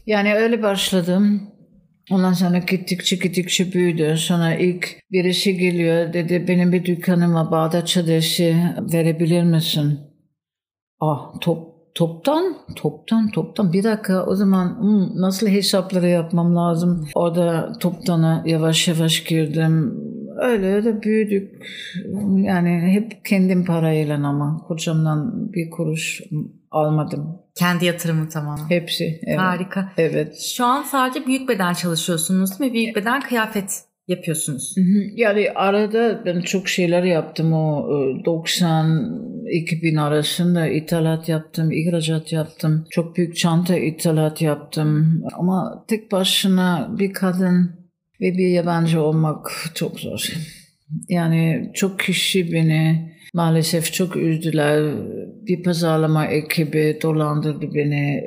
Yani 0.05 0.35
öyle 0.35 0.63
başladım. 0.63 1.41
Ondan 2.11 2.33
sonra 2.33 2.57
gittikçe 2.57 3.15
gittikçe 3.15 3.73
büyüdü. 3.73 4.15
Sonra 4.17 4.55
ilk 4.55 4.99
birisi 5.11 5.57
geliyor 5.57 6.13
dedi 6.13 6.45
benim 6.47 6.71
bir 6.71 6.85
dükkanım 6.85 7.33
var 7.33 7.51
Bağdat 7.51 7.97
adresi 7.97 8.55
verebilir 8.93 9.43
misin? 9.43 9.99
Ah 10.99 11.33
top 11.41 11.72
Toptan, 11.95 12.57
toptan, 12.75 13.31
toptan. 13.31 13.73
Bir 13.73 13.83
dakika 13.83 14.25
o 14.25 14.35
zaman 14.35 14.81
hmm, 14.81 15.21
nasıl 15.21 15.47
hesapları 15.47 16.07
yapmam 16.07 16.55
lazım? 16.55 17.07
Orada 17.15 17.73
toptana 17.79 18.43
yavaş 18.45 18.87
yavaş 18.87 19.23
girdim. 19.23 19.99
Öyle 20.41 20.73
öyle 20.73 21.01
büyüdük. 21.01 21.65
Yani 22.37 22.69
hep 22.69 23.25
kendim 23.25 23.65
parayla 23.65 24.27
ama 24.27 24.63
kocamdan 24.67 25.53
bir 25.53 25.69
kuruş 25.69 26.21
almadım. 26.71 27.39
Kendi 27.55 27.85
yatırımı 27.85 28.29
tamamen. 28.29 28.69
Hepsi. 28.69 29.19
Evet. 29.23 29.39
Harika. 29.39 29.91
Evet. 29.97 30.39
Şu 30.39 30.65
an 30.65 30.81
sadece 30.81 31.25
büyük 31.25 31.49
beden 31.49 31.73
çalışıyorsunuz 31.73 32.59
değil 32.59 32.71
mi? 32.71 32.75
Büyük 32.75 32.95
beden 32.95 33.21
kıyafet 33.21 33.83
yapıyorsunuz. 34.07 34.75
Yani 35.15 35.51
arada 35.55 36.25
ben 36.25 36.41
çok 36.41 36.69
şeyler 36.69 37.03
yaptım 37.03 37.53
o 37.53 37.87
e, 38.21 38.25
90 38.25 39.23
2000 39.51 39.95
arasında 39.95 40.67
ithalat 40.67 41.29
yaptım, 41.29 41.71
ihracat 41.71 42.31
yaptım. 42.33 42.85
Çok 42.89 43.17
büyük 43.17 43.35
çanta 43.35 43.77
ithalat 43.77 44.41
yaptım. 44.41 45.21
Ama 45.33 45.85
tek 45.87 46.11
başına 46.11 46.95
bir 46.99 47.13
kadın 47.13 47.71
ve 48.21 48.37
bir 48.37 48.47
yabancı 48.47 49.01
olmak 49.01 49.51
çok 49.75 49.99
zor. 49.99 50.33
Yani 51.09 51.71
çok 51.73 51.99
kişi 51.99 52.53
beni 52.53 53.13
maalesef 53.33 53.93
çok 53.93 54.15
üzdüler. 54.15 54.93
Bir 55.47 55.63
pazarlama 55.63 56.25
ekibi 56.25 56.99
dolandırdı 57.01 57.73
beni. 57.73 58.23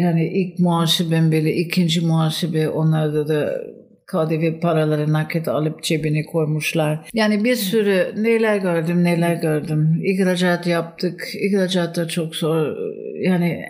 Yani 0.00 0.28
ilk 0.28 0.58
muhasebem 0.58 1.32
böyle, 1.32 1.54
ikinci 1.54 2.00
muhasebe 2.00 2.68
onlarda 2.68 3.28
da 3.28 3.62
KDV 4.06 4.60
paraları 4.60 5.12
nakit 5.12 5.48
alıp 5.48 5.82
cebine 5.82 6.26
koymuşlar. 6.26 7.08
Yani 7.14 7.44
bir 7.44 7.56
sürü 7.56 8.14
neler 8.16 8.56
gördüm 8.56 9.04
neler 9.04 9.34
gördüm. 9.34 10.02
İhracat 10.04 10.66
yaptık. 10.66 11.28
İhracat 11.34 11.96
da 11.96 12.08
çok 12.08 12.36
zor. 12.36 12.76
Yani 13.24 13.64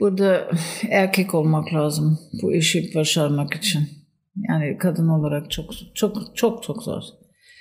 burada 0.00 0.50
erkek 0.90 1.34
olmak 1.34 1.74
lazım 1.74 2.18
bu 2.42 2.54
işi 2.54 2.94
başarmak 2.94 3.54
için. 3.54 3.88
Yani 4.48 4.78
kadın 4.78 5.08
olarak 5.08 5.50
çok 5.50 5.70
çok 5.94 6.36
çok 6.36 6.62
çok 6.62 6.82
zor. 6.82 7.02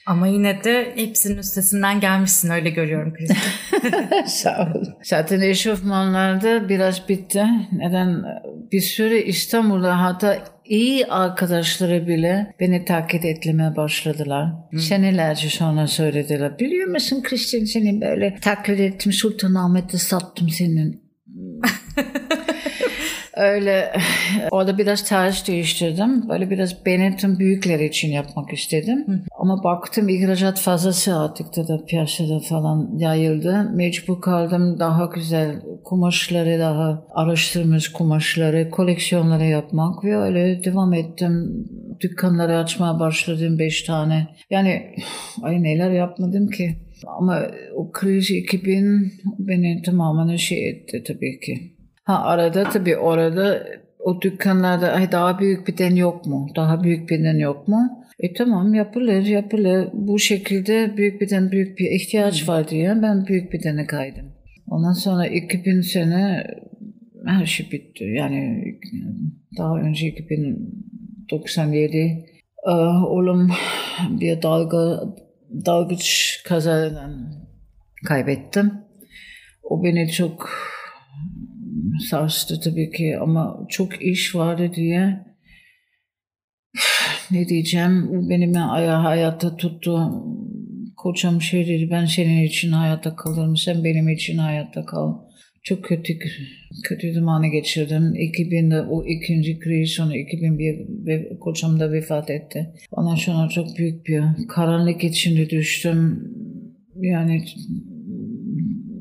Ama 0.05 0.27
yine 0.27 0.63
de 0.63 0.94
hepsinin 0.96 1.38
üstesinden 1.38 2.00
gelmişsin 2.00 2.50
öyle 2.50 2.70
görüyorum 2.70 3.13
Kristin. 3.13 3.38
Sağ 4.25 4.74
ol. 4.75 4.84
Zaten 5.03 5.41
eşofmanlarda 5.41 6.70
biraz 6.70 7.10
bitti. 7.10 7.46
Neden? 7.72 8.24
Bir 8.72 8.82
süre 8.82 9.24
İstanbul'da 9.24 10.01
hatta 10.01 10.44
iyi 10.65 11.05
arkadaşları 11.05 12.07
bile 12.07 12.55
beni 12.60 12.86
takip 12.86 13.25
etmeye 13.25 13.75
başladılar. 13.75 14.53
Hı. 14.72 14.79
Senelerce 14.79 15.50
sonra 15.50 15.88
söylediler. 15.88 16.60
Biliyor 16.60 16.88
musun 16.88 17.24
Kristin 17.24 17.65
seni 17.65 18.01
böyle 18.01 18.36
taklit 18.41 18.79
ettim 18.79 19.13
Sultanahmet'te 19.13 19.98
sattım 19.98 20.50
senin. 20.50 21.04
Öyle 23.35 23.91
orada 24.51 24.77
biraz 24.77 25.03
tarz 25.03 25.47
değiştirdim. 25.47 26.29
Böyle 26.29 26.49
biraz 26.49 26.85
Benetton 26.85 27.39
büyükleri 27.39 27.85
için 27.85 28.11
yapmak 28.11 28.53
istedim. 28.53 29.07
Hı. 29.07 29.19
Ama 29.39 29.63
baktım 29.63 30.09
ihracat 30.09 30.59
fazlası 30.59 31.19
artık 31.19 31.55
da 31.55 31.85
piyasada 31.85 32.39
falan 32.39 32.97
yayıldı. 32.97 33.71
Mecbur 33.73 34.21
kaldım 34.21 34.79
daha 34.79 35.05
güzel 35.05 35.61
kumaşları 35.83 36.59
daha 36.59 37.05
araştırmış 37.09 37.91
kumaşları, 37.91 38.69
koleksiyonları 38.69 39.45
yapmak 39.45 40.03
ve 40.03 40.17
öyle 40.17 40.63
devam 40.63 40.93
ettim. 40.93 41.65
Dükkanları 42.01 42.57
açmaya 42.57 42.99
başladım 42.99 43.59
beş 43.59 43.83
tane. 43.83 44.27
Yani 44.49 44.95
ay 45.43 45.63
neler 45.63 45.91
yapmadım 45.91 46.47
ki. 46.47 46.75
Ama 47.07 47.41
o 47.75 47.91
kriz 47.91 48.31
2000 48.31 49.11
beni 49.39 49.81
tamamen 49.81 50.35
şey 50.35 50.69
etti 50.69 51.03
tabii 51.07 51.39
ki. 51.39 51.75
Ha 52.05 52.24
arada 52.24 52.63
tabii 52.63 52.97
orada 52.97 53.67
o 54.00 54.21
dükkanlarda 54.21 54.91
ay 54.91 55.12
daha 55.12 55.39
büyük 55.39 55.67
bir 55.67 55.77
den 55.77 55.95
yok 55.95 56.25
mu? 56.25 56.47
Daha 56.55 56.83
büyük 56.83 57.09
bir 57.09 57.24
den 57.24 57.38
yok 57.38 57.67
mu? 57.67 58.05
E 58.19 58.33
tamam 58.33 58.74
yapılır 58.74 59.21
yapılır. 59.21 59.89
Bu 59.93 60.19
şekilde 60.19 60.97
büyük 60.97 61.21
bir 61.21 61.29
den 61.29 61.51
büyük 61.51 61.79
bir 61.79 61.91
ihtiyaç 61.91 62.50
var 62.50 62.69
diye 62.69 63.01
ben 63.01 63.27
büyük 63.27 63.53
bir 63.53 63.63
dene 63.63 63.88
kaydım. 63.88 64.25
Ondan 64.67 64.93
sonra 64.93 65.27
2000 65.27 65.81
sene 65.81 66.47
her 67.25 67.45
şey 67.45 67.71
bitti. 67.71 68.03
Yani 68.03 68.65
daha 69.57 69.77
önce 69.77 70.07
2097 70.07 71.97
e, 71.97 72.71
oğlum 73.07 73.51
bir 74.09 74.41
dalga 74.41 75.00
dalgıç 75.65 76.39
kazadan 76.47 77.33
kaybettim. 78.07 78.71
O 79.63 79.83
beni 79.83 80.12
çok 80.12 80.50
sarstı 82.09 82.59
tabii 82.59 82.91
ki 82.91 83.17
ama 83.21 83.65
çok 83.69 84.01
iş 84.01 84.35
vardı 84.35 84.71
diye 84.75 85.25
ne 87.31 87.47
diyeceğim 87.47 88.09
benim 88.29 88.55
ayağı 88.55 89.01
hayatta 89.01 89.55
tuttu. 89.55 90.11
Kocam 90.97 91.41
şey 91.41 91.67
dedi 91.67 91.89
ben 91.91 92.05
senin 92.05 92.43
için 92.43 92.71
hayatta 92.71 93.15
kalırım 93.15 93.57
sen 93.57 93.83
benim 93.83 94.09
için 94.09 94.37
hayatta 94.37 94.85
kal. 94.85 95.13
Çok 95.63 95.83
kötü 95.83 96.19
kötü 96.83 97.13
zamanı 97.13 97.47
geçirdim. 97.47 98.03
2000'de 98.03 98.81
o 98.81 99.05
ikinci 99.05 99.59
kriz 99.59 99.91
sonra 99.91 100.17
2001 100.17 101.05
ve 101.05 101.39
kocam 101.39 101.79
da 101.79 101.91
vefat 101.91 102.29
etti. 102.29 102.73
Ondan 102.91 103.15
sonra 103.15 103.49
çok 103.49 103.77
büyük 103.77 104.05
bir 104.05 104.23
karanlık 104.47 105.03
içinde 105.03 105.49
düştüm. 105.49 106.31
Yani 106.95 107.45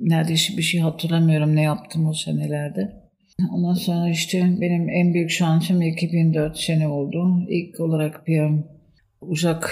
neredeyse 0.08 0.56
bir 0.56 0.62
şey 0.62 0.80
hatırlamıyorum 0.80 1.56
ne 1.56 1.62
yaptım 1.62 2.06
o 2.06 2.12
senelerde. 2.12 3.04
Ondan 3.52 3.74
sonra 3.74 4.10
işte 4.10 4.38
benim 4.60 4.88
en 4.88 5.14
büyük 5.14 5.30
şansım 5.30 5.82
2004 5.82 6.58
sene 6.58 6.88
oldu. 6.88 7.46
İlk 7.48 7.80
olarak 7.80 8.26
bir 8.26 8.42
uzak 9.20 9.70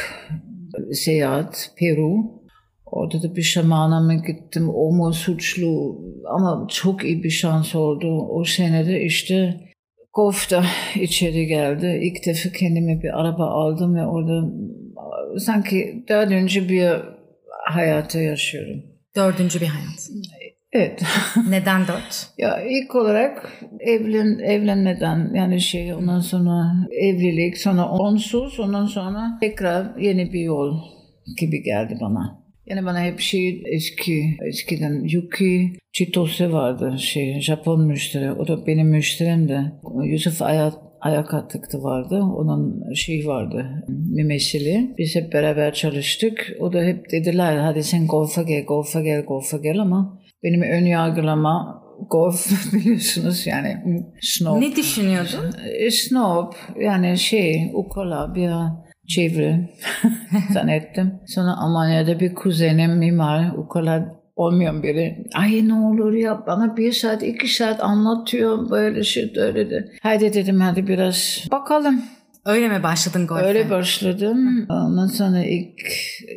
seyahat 0.93 1.71
Peru. 1.79 2.43
Orada 2.87 3.23
da 3.23 3.37
bir 3.37 3.43
şamana 3.43 4.01
mı 4.01 4.15
gittim. 4.27 4.69
O 4.75 4.93
mu 4.93 5.12
suçlu 5.12 6.01
ama 6.27 6.67
çok 6.71 7.05
iyi 7.05 7.23
bir 7.23 7.31
şans 7.31 7.75
oldu. 7.75 8.27
O 8.29 8.45
senede 8.45 9.03
işte 9.03 9.61
Golf'ta 10.15 10.65
içeri 10.95 11.47
geldi. 11.47 12.01
İlk 12.03 12.27
defa 12.27 12.49
kendime 12.59 13.03
bir 13.03 13.21
araba 13.21 13.47
aldım 13.47 13.95
ve 13.95 14.07
orada 14.07 14.53
sanki 15.39 16.05
dördüncü 16.09 16.69
bir 16.69 16.93
hayatı 17.65 18.19
yaşıyorum. 18.19 18.92
Dördüncü 19.16 19.61
bir 19.61 19.66
hayat. 19.66 20.11
Evet. 20.73 21.02
Neden 21.49 21.87
dört? 21.87 22.28
ya 22.38 22.62
ilk 22.62 22.95
olarak 22.95 23.62
evlen 23.81 24.38
evlenmeden 24.38 25.35
yani 25.35 25.61
şey 25.61 25.95
ondan 25.95 26.21
sonra 26.21 26.73
evlilik 27.00 27.59
sonra 27.59 27.88
onsuz 27.88 28.61
ondan 28.61 28.87
sonra 28.87 29.38
tekrar 29.40 29.97
yeni 29.99 30.33
bir 30.33 30.40
yol 30.40 30.81
gibi 31.40 31.62
geldi 31.62 31.99
bana. 32.00 32.42
Yani 32.66 32.87
bana 32.87 33.00
hep 33.02 33.21
şey 33.21 33.62
eski 33.66 34.37
eskiden 34.49 35.04
Yuki 35.04 35.73
Chitose 35.92 36.52
vardı 36.52 36.97
şey 36.99 37.40
Japon 37.40 37.87
müşteri. 37.87 38.33
O 38.33 38.49
da 38.49 38.66
benim 38.66 38.88
müşterim 38.88 39.49
de. 39.49 39.73
Yusuf 40.04 40.42
Ayak 40.42 40.75
ayak 41.03 41.35
attıktı 41.35 41.83
vardı. 41.83 42.23
Onun 42.23 42.93
şey 42.95 43.27
vardı 43.27 43.85
mümessili. 43.89 44.95
Biz 44.99 45.17
hep 45.17 45.33
beraber 45.33 45.75
çalıştık. 45.75 46.53
O 46.61 46.73
da 46.73 46.83
hep 46.83 47.11
dediler 47.12 47.57
hadi 47.57 47.83
sen 47.83 48.07
golfa 48.07 48.43
gel, 48.43 48.65
golfa 48.65 49.01
gel, 49.01 49.23
golfa 49.23 49.57
gel 49.57 49.79
ama 49.79 50.19
benim 50.43 50.62
ön 50.62 50.85
yargılama 50.85 51.83
golf 52.11 52.47
biliyorsunuz 52.73 53.47
yani 53.47 53.77
snob. 54.21 54.61
Ne 54.61 54.77
düşünüyordun? 54.77 55.55
E, 55.79 55.91
snob 55.91 56.53
yani 56.81 57.19
şey 57.19 57.71
ukala 57.75 58.35
bir 58.35 58.51
çevre 59.09 59.71
zannettim. 60.53 61.12
Sonra 61.27 61.57
Almanya'da 61.59 62.21
bir 62.21 62.35
kuzenim 62.35 62.99
mimar 62.99 63.53
ukala 63.57 64.22
olmayan 64.37 64.83
biri. 64.83 65.25
Ay 65.35 65.68
ne 65.68 65.75
olur 65.75 66.12
ya 66.12 66.47
bana 66.47 66.77
bir 66.77 66.92
saat 66.92 67.23
iki 67.23 67.55
saat 67.55 67.81
anlatıyor 67.85 68.71
böyle 68.71 69.05
şey 69.05 69.33
öyle 69.37 69.71
de. 69.71 69.92
Haydi 70.03 70.35
dedim 70.35 70.61
hadi 70.61 70.87
biraz 70.87 71.45
bakalım. 71.51 72.03
Öyle 72.45 72.68
mi 72.68 72.83
başladın 72.83 73.27
golfe? 73.27 73.45
Öyle 73.45 73.71
başladım. 73.71 74.66
Ondan 74.71 75.07
sonra 75.07 75.45
ilk 75.45 75.81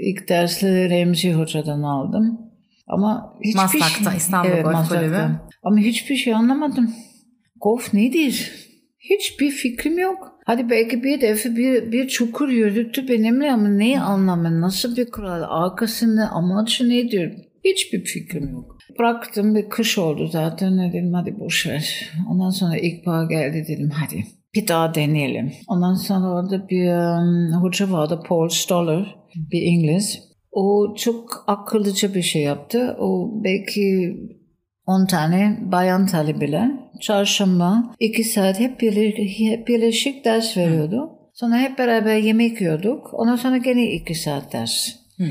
ilk 0.01 0.29
dersleri 0.29 0.89
Remzi 0.89 1.34
Hoca'dan 1.34 1.81
aldım. 1.81 2.39
Ama 2.88 3.34
hiçbir 3.43 3.62
Maslak'ta 3.62 4.10
şey, 4.10 4.17
İstanbul 4.17 4.49
evet, 4.49 4.63
Golf 4.63 4.73
Maslak'ta. 4.73 4.99
Kulübü. 4.99 5.39
Ama 5.63 5.77
hiçbir 5.77 6.15
şey 6.15 6.34
anlamadım. 6.34 6.93
Golf 7.62 7.93
nedir? 7.93 8.51
Hiçbir 8.99 9.51
fikrim 9.51 9.99
yok. 9.99 10.31
Hadi 10.45 10.69
belki 10.69 11.03
bir 11.03 11.21
defa 11.21 11.49
bir, 11.49 11.91
bir 11.91 12.08
çukur 12.08 12.49
yürüttü 12.49 13.08
benimle 13.08 13.51
ama 13.51 13.67
neyi 13.67 13.99
anlamı, 13.99 14.62
nasıl 14.62 14.97
bir 14.97 15.12
kural, 15.12 15.43
arkasında 15.49 16.29
amacı 16.29 16.89
nedir? 16.89 17.34
Hiçbir 17.65 18.06
fikrim 18.06 18.51
yok. 18.51 18.78
Bıraktım 18.99 19.56
bir 19.56 19.69
kış 19.69 19.97
oldu 19.97 20.28
zaten 20.28 20.80
dedim 20.80 21.13
hadi 21.13 21.39
boş 21.39 21.67
ver. 21.67 22.10
Ondan 22.32 22.49
sonra 22.49 22.78
ilk 22.78 23.06
bağ 23.06 23.25
geldi 23.30 23.65
dedim 23.67 23.89
hadi 23.89 24.25
bir 24.56 24.67
daha 24.67 24.95
deneyelim. 24.95 25.51
Ondan 25.67 25.93
sonra 25.93 26.28
orada 26.28 26.69
bir 26.69 26.88
um, 26.88 27.63
hoca 27.63 27.91
vardı 27.91 28.23
Paul 28.28 28.49
Stoller 28.49 29.15
bir 29.36 29.62
İngiliz. 29.62 30.19
O 30.51 30.95
çok 30.97 31.43
akıllıca 31.47 32.13
bir 32.13 32.21
şey 32.21 32.41
yaptı. 32.41 32.95
O 32.99 33.32
belki 33.43 34.15
10 34.86 35.06
tane 35.06 35.60
bayan 35.62 36.08
talebeler 36.08 36.71
çarşamba 37.01 37.95
2 37.99 38.23
saat 38.23 38.60
hep, 38.60 38.82
birleşik, 38.82 39.39
hep 39.39 39.67
birleşik 39.67 40.25
ders 40.25 40.58
veriyordu. 40.58 41.10
Sonra 41.34 41.58
hep 41.58 41.78
beraber 41.78 42.17
yemek 42.17 42.62
yiyorduk. 42.62 43.13
Ondan 43.13 43.36
sonra 43.36 43.58
gene 43.58 43.91
2 43.91 44.15
saat 44.15 44.54
ders. 44.54 44.88
Hmm. 45.17 45.28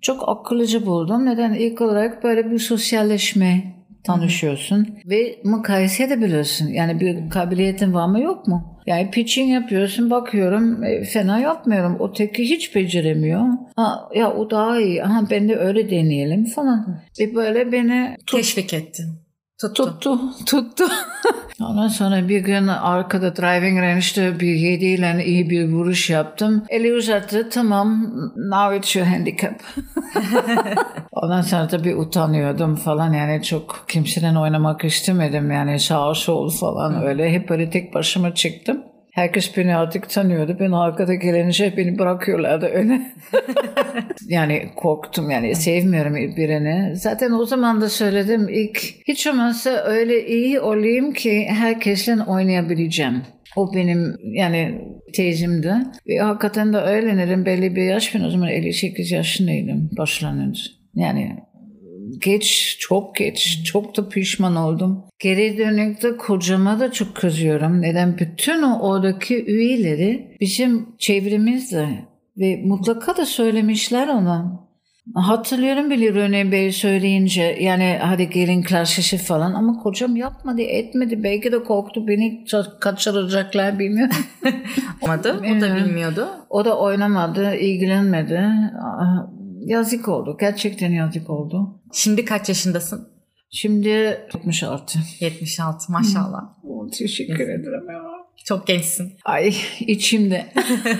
Çok 0.00 0.28
akıllıca 0.28 0.86
buldum. 0.86 1.26
Neden? 1.26 1.54
ilk 1.54 1.80
olarak 1.80 2.24
böyle 2.24 2.50
bir 2.50 2.58
sosyalleşme 2.58 3.74
tanışıyorsun 4.04 4.76
Hı-hı. 4.84 5.10
ve 5.10 5.38
mukayese 5.44 6.04
edebiliyorsun. 6.04 6.66
Yani 6.66 7.00
bir 7.00 7.30
kabiliyetin 7.30 7.94
var 7.94 8.06
mı 8.08 8.20
yok 8.20 8.46
mu? 8.46 8.76
Yani 8.86 9.10
pitching 9.10 9.52
yapıyorsun 9.52 10.10
bakıyorum 10.10 10.84
e, 10.84 11.04
fena 11.04 11.38
yapmıyorum. 11.38 11.96
O 11.98 12.12
teki 12.12 12.42
hiç 12.50 12.74
beceremiyor. 12.76 13.44
Ha, 13.76 14.08
ya 14.14 14.32
o 14.34 14.50
daha 14.50 14.80
iyi. 14.80 15.04
Aha 15.04 15.30
ben 15.30 15.48
de 15.48 15.56
öyle 15.56 15.90
deneyelim 15.90 16.44
falan. 16.44 17.00
Ve 17.20 17.34
böyle 17.34 17.72
beni 17.72 18.16
tut- 18.26 18.36
teşvik 18.36 18.74
ettin. 18.74 19.06
Tuttu. 19.60 19.84
Tuttu. 19.84 20.18
Tuttu. 20.46 20.84
Ondan 21.60 21.88
sonra 21.88 22.28
bir 22.28 22.40
gün 22.40 22.66
arkada 22.68 23.36
driving 23.36 23.80
range'de 23.80 24.40
bir 24.40 24.54
yediyle 24.54 25.24
iyi 25.24 25.50
bir 25.50 25.68
vuruş 25.68 26.10
yaptım. 26.10 26.64
Eli 26.68 26.94
uzattı. 26.94 27.50
Tamam. 27.50 28.12
Now 28.36 28.76
it's 28.76 28.96
your 28.96 29.06
handicap. 29.06 29.60
Ondan 31.12 31.40
sonra 31.40 31.68
tabii 31.68 31.96
utanıyordum 31.96 32.76
falan. 32.76 33.12
Yani 33.12 33.42
çok 33.42 33.84
kimsenin 33.88 34.34
oynamak 34.34 34.84
istemedim. 34.84 35.50
Yani 35.50 35.80
sağ 35.80 36.14
sol 36.14 36.50
falan 36.50 37.02
öyle. 37.06 37.32
Hep 37.32 37.48
böyle 37.48 37.70
tek 37.70 37.94
başıma 37.94 38.34
çıktım. 38.34 38.82
Herkes 39.16 39.56
beni 39.56 39.76
artık 39.76 40.10
tanıyordu. 40.10 40.56
Ben 40.60 40.72
arkada 40.72 41.14
gelince 41.14 41.76
beni 41.76 41.98
bırakıyorlardı 41.98 42.66
öyle. 42.66 43.00
yani 44.28 44.62
korktum 44.76 45.30
yani 45.30 45.54
sevmiyorum 45.54 46.14
birini. 46.14 46.96
Zaten 46.96 47.32
o 47.32 47.46
zaman 47.46 47.80
da 47.80 47.88
söyledim 47.88 48.48
ilk 48.48 48.78
hiç 49.08 49.26
olmazsa 49.26 49.70
öyle 49.70 50.26
iyi 50.26 50.60
olayım 50.60 51.12
ki 51.12 51.46
herkesle 51.48 52.22
oynayabileceğim. 52.22 53.22
O 53.56 53.74
benim 53.74 54.16
yani 54.22 54.80
tezimdi. 55.14 55.74
Ve 56.08 56.18
hakikaten 56.18 56.72
de 56.72 56.76
öğrenirim. 56.76 57.46
Belli 57.46 57.76
bir 57.76 57.84
yaş 57.84 58.14
ben 58.14 58.24
o 58.24 58.30
zaman 58.30 58.48
58 58.48 59.10
yaşındaydım 59.12 59.90
başlanınca. 59.98 60.62
Yani 60.94 61.36
geç, 62.20 62.76
çok 62.80 63.16
geç, 63.16 63.64
çok 63.64 63.96
da 63.96 64.08
pişman 64.08 64.56
oldum. 64.56 65.04
Geri 65.18 65.58
dönükte 65.58 66.16
kocama 66.16 66.80
da 66.80 66.92
çok 66.92 67.14
kızıyorum. 67.14 67.82
Neden? 67.82 68.18
Bütün 68.18 68.62
o 68.62 68.80
oradaki 68.80 69.44
üyeleri 69.44 70.36
bizim 70.40 70.86
çevremizde 70.98 71.88
ve 72.38 72.62
mutlaka 72.64 73.16
da 73.16 73.26
söylemişler 73.26 74.08
ona. 74.08 74.66
Hatırlıyorum 75.14 75.90
bile 75.90 76.14
Rene 76.14 76.52
Bey 76.52 76.72
söyleyince 76.72 77.42
yani 77.60 77.98
hadi 78.02 78.30
gelin 78.30 78.62
karşışı 78.62 79.18
falan 79.18 79.54
ama 79.54 79.82
kocam 79.82 80.16
yapmadı 80.16 80.62
etmedi 80.62 81.22
belki 81.22 81.52
de 81.52 81.64
korktu 81.64 82.08
beni 82.08 82.44
kaçıracaklar 82.80 83.78
bilmiyorum. 83.78 84.16
Olmadı 85.02 85.36
o 85.40 85.60
da 85.60 85.76
bilmiyordu. 85.76 86.28
O 86.50 86.64
da 86.64 86.78
oynamadı 86.78 87.54
ilgilenmedi. 87.54 88.42
Yazık 89.66 90.08
oldu 90.08 90.36
gerçekten 90.40 90.92
yazık 90.92 91.30
oldu. 91.30 91.82
Şimdi 91.92 92.24
kaç 92.24 92.48
yaşındasın? 92.48 93.08
Şimdi 93.50 93.88
76. 94.34 94.98
76 95.20 95.92
maşallah. 95.92 96.40
Hmm. 96.62 96.88
Teşekkür 96.98 97.48
ederim 97.48 97.90
ya. 97.90 98.02
Çok 98.44 98.66
gençsin. 98.66 99.12
Ay 99.24 99.54
içimde. 99.80 100.46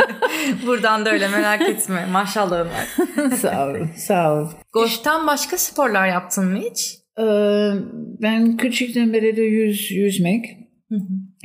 Buradan 0.66 1.04
da 1.04 1.10
öyle 1.10 1.28
merak 1.28 1.68
etme. 1.68 2.06
Maşallah 2.12 2.60
Ömer. 2.60 3.30
sağ 3.36 3.68
ol. 3.68 3.74
Sağ 3.96 4.34
ol. 4.34 4.48
Golf'tan 4.72 5.26
başka 5.26 5.58
sporlar 5.58 6.08
yaptın 6.08 6.44
mı 6.44 6.58
hiç? 6.58 6.98
Ee, 7.18 7.70
ben 8.22 8.56
küçükten 8.56 9.12
beri 9.12 9.36
de 9.36 9.42
yüz, 9.42 9.90
yüzmek. 9.90 10.44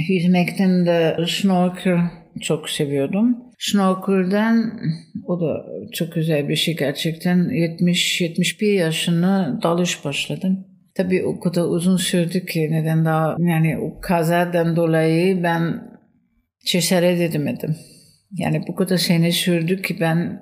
Yüzmekten 0.09 0.85
de 0.85 1.17
snorkel 1.27 1.99
çok 2.41 2.69
seviyordum. 2.69 3.37
Snorkel'den 3.61 4.79
o 5.25 5.41
da 5.41 5.65
çok 5.93 6.13
güzel 6.13 6.49
bir 6.49 6.55
şey 6.55 6.75
gerçekten. 6.75 7.37
70-71 7.37 8.65
yaşında 8.65 9.59
dalış 9.63 10.05
başladım. 10.05 10.67
Tabii 10.95 11.25
o 11.25 11.39
kadar 11.39 11.61
uzun 11.61 11.97
sürdü 11.97 12.45
ki 12.45 12.67
neden 12.71 13.05
daha 13.05 13.35
yani 13.39 13.77
o 13.77 13.99
kazadan 13.99 14.75
dolayı 14.75 15.43
ben 15.43 15.91
cesaret 16.65 17.21
edemedim. 17.21 17.75
Yani 18.31 18.63
bu 18.67 18.75
kadar 18.75 18.97
sene 18.97 19.31
sürdü 19.31 19.81
ki 19.81 19.97
ben 19.99 20.41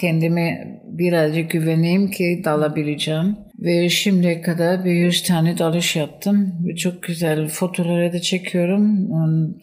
kendime 0.00 0.80
birazcık 0.84 1.50
güveneyim 1.50 2.10
ki 2.10 2.42
dalabileceğim. 2.44 3.36
Ve 3.64 3.88
şimdiye 3.88 4.40
kadar 4.40 4.84
bir 4.84 4.90
yüz 4.92 5.22
tane 5.22 5.58
dalış 5.58 5.96
yaptım. 5.96 6.54
Ve 6.66 6.76
çok 6.76 7.02
güzel 7.02 7.48
fotoğrafları 7.48 8.12
da 8.12 8.20
çekiyorum 8.20 9.10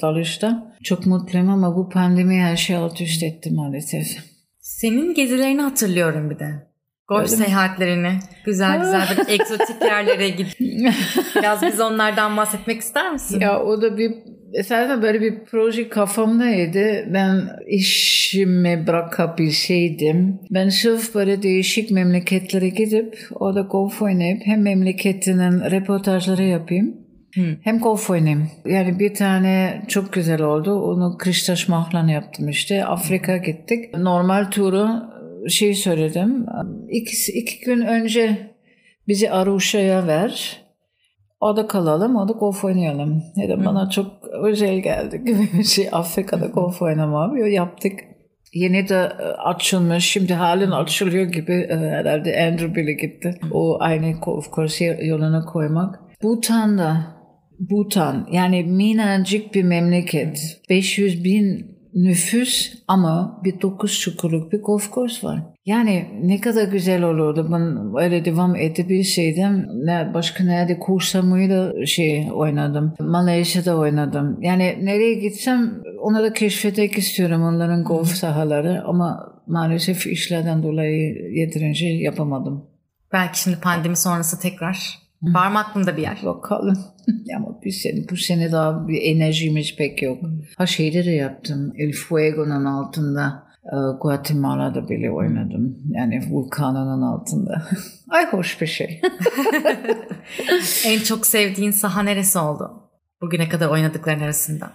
dalışta. 0.01 0.75
Çok 0.83 1.05
mutluyum 1.05 1.49
ama 1.49 1.75
bu 1.75 1.89
pandemi 1.89 2.41
her 2.41 2.55
şey 2.55 2.75
alt 2.75 3.01
üst 3.01 3.23
etti 3.23 3.51
maalesef. 3.51 4.07
Senin 4.59 5.13
gezilerini 5.13 5.61
hatırlıyorum 5.61 6.29
bir 6.29 6.39
de. 6.39 6.68
Golf 7.09 7.19
Öyle 7.19 7.29
seyahatlerini, 7.29 8.11
güzel 8.45 8.79
güzel 8.79 9.07
bir 9.11 9.33
egzotik 9.33 9.81
yerlere 9.81 10.29
gidip 10.29 10.59
biraz 11.35 11.61
biz 11.61 11.79
onlardan 11.79 12.37
bahsetmek 12.37 12.81
ister 12.81 13.11
misin? 13.11 13.39
Ya 13.39 13.63
o 13.63 13.81
da 13.81 13.97
bir 13.97 14.11
Esasen 14.53 15.01
böyle 15.01 15.21
bir 15.21 15.45
proje 15.45 15.89
kafamdaydı. 15.89 17.13
Ben 17.13 17.49
işimi 17.67 18.87
bırakabilseydim. 18.87 20.39
Ben 20.51 20.69
sırf 20.69 21.15
böyle 21.15 21.43
değişik 21.43 21.91
memleketlere 21.91 22.69
gidip 22.69 23.19
orada 23.35 23.61
golf 23.61 24.01
oynayıp 24.01 24.41
hem 24.45 24.61
memleketinin 24.61 25.71
reportajları 25.71 26.43
yapayım. 26.43 26.95
Hmm. 27.33 27.55
Hem 27.61 27.79
golf 27.79 28.09
oynayayım. 28.09 28.49
Yani 28.65 28.99
bir 28.99 29.13
tane 29.13 29.81
çok 29.87 30.13
güzel 30.13 30.41
oldu. 30.41 30.73
Onu 30.73 31.17
Krishtaş 31.17 31.67
Mahlan 31.67 32.07
yaptım 32.07 32.49
işte. 32.49 32.85
Afrika 32.85 33.37
gittik. 33.37 33.97
Normal 33.97 34.51
turu 34.51 34.89
şey 35.47 35.73
söyledim. 35.73 36.45
İki, 36.89 37.31
iki 37.31 37.65
gün 37.65 37.81
önce 37.81 38.37
bizi 39.07 39.31
Aruşa'ya 39.31 40.07
ver. 40.07 40.61
Orada 41.39 41.67
kalalım, 41.67 42.15
orada 42.15 42.31
golf 42.31 42.63
oynayalım. 42.63 43.23
Dedim 43.35 43.65
bana 43.65 43.89
çok 43.89 44.07
özel 44.43 44.79
geldi 44.79 45.21
gibi 45.25 45.49
bir 45.57 45.63
şey. 45.63 45.89
Afrika'da 45.91 46.45
golf 46.45 46.81
oynamam. 46.81 47.37
Yaptık. 47.37 47.99
Yeni 48.53 48.89
de 48.89 48.95
e, 48.95 49.23
açılmış. 49.23 50.05
Şimdi 50.05 50.33
halen 50.33 50.71
açılıyor 50.71 51.25
gibi 51.25 51.53
e, 51.53 51.75
herhalde 51.75 52.47
Andrew 52.47 52.75
bile 52.75 52.93
gitti. 52.93 53.39
O 53.51 53.77
aynı 53.79 54.11
golf 54.11 54.51
kursu 54.51 54.83
yoluna 54.83 55.45
koymak. 55.45 55.99
Bhutan'da 56.23 57.19
Bhutan 57.59 58.27
yani 58.31 58.63
minnacık 58.63 59.55
bir 59.55 59.63
memleket. 59.63 60.61
500 60.69 61.23
bin 61.23 61.78
nüfus 61.95 62.73
ama 62.87 63.41
bir 63.43 63.61
dokuz 63.61 63.99
çukurluk 63.99 64.51
bir 64.51 64.61
golf 64.61 64.93
course 64.93 65.27
var. 65.27 65.43
Yani 65.65 66.05
ne 66.21 66.41
kadar 66.41 66.67
güzel 66.67 67.03
olurdu. 67.03 67.49
Ben 67.51 67.93
öyle 68.03 68.25
devam 68.25 68.55
edebilseydim. 68.55 69.67
Ne, 69.85 70.11
başka 70.13 70.43
nerede 70.43 70.79
Kursamı'yla 70.79 71.85
şey 71.85 72.27
oynadım. 72.33 72.93
Malezya'da 72.99 73.77
oynadım. 73.77 74.37
Yani 74.41 74.77
nereye 74.81 75.13
gitsem 75.13 75.83
onu 76.01 76.23
da 76.23 76.33
keşfetmek 76.33 76.97
istiyorum 76.97 77.41
onların 77.41 77.83
golf 77.83 78.07
sahaları. 78.07 78.83
Ama 78.85 79.33
maalesef 79.47 80.07
işlerden 80.07 80.63
dolayı 80.63 81.31
yeterince 81.31 81.85
yapamadım. 81.87 82.65
Belki 83.13 83.41
şimdi 83.41 83.59
pandemi 83.59 83.97
sonrası 83.97 84.39
tekrar 84.39 85.08
Var 85.21 85.51
mı 85.51 85.59
aklında 85.59 85.97
bir 85.97 86.01
yer? 86.01 86.19
Bakalım. 86.25 86.77
Ama 87.35 87.59
bu 87.65 87.71
sene, 87.71 88.09
bu 88.11 88.15
sene 88.15 88.51
daha 88.51 88.87
bir 88.87 89.01
enerjimiz 89.01 89.75
pek 89.75 90.01
yok. 90.01 90.21
Ha 90.57 90.65
şeyde 90.65 91.05
de 91.05 91.11
yaptım. 91.11 91.73
El 91.77 91.91
Fuego'nun 91.93 92.65
altında 92.65 93.49
e, 93.65 93.75
Guatemala'da 94.01 94.89
bile 94.89 95.11
oynadım. 95.11 95.77
Yani 95.89 96.21
vulkanının 96.29 97.01
altında. 97.01 97.67
Ay 98.09 98.31
hoş 98.31 98.61
bir 98.61 98.67
şey. 98.67 99.01
en 100.85 100.99
çok 100.99 101.25
sevdiğin 101.25 101.71
saha 101.71 102.03
neresi 102.03 102.39
oldu? 102.39 102.89
Bugüne 103.21 103.49
kadar 103.49 103.67
oynadıkların 103.67 104.19
arasında. 104.19 104.71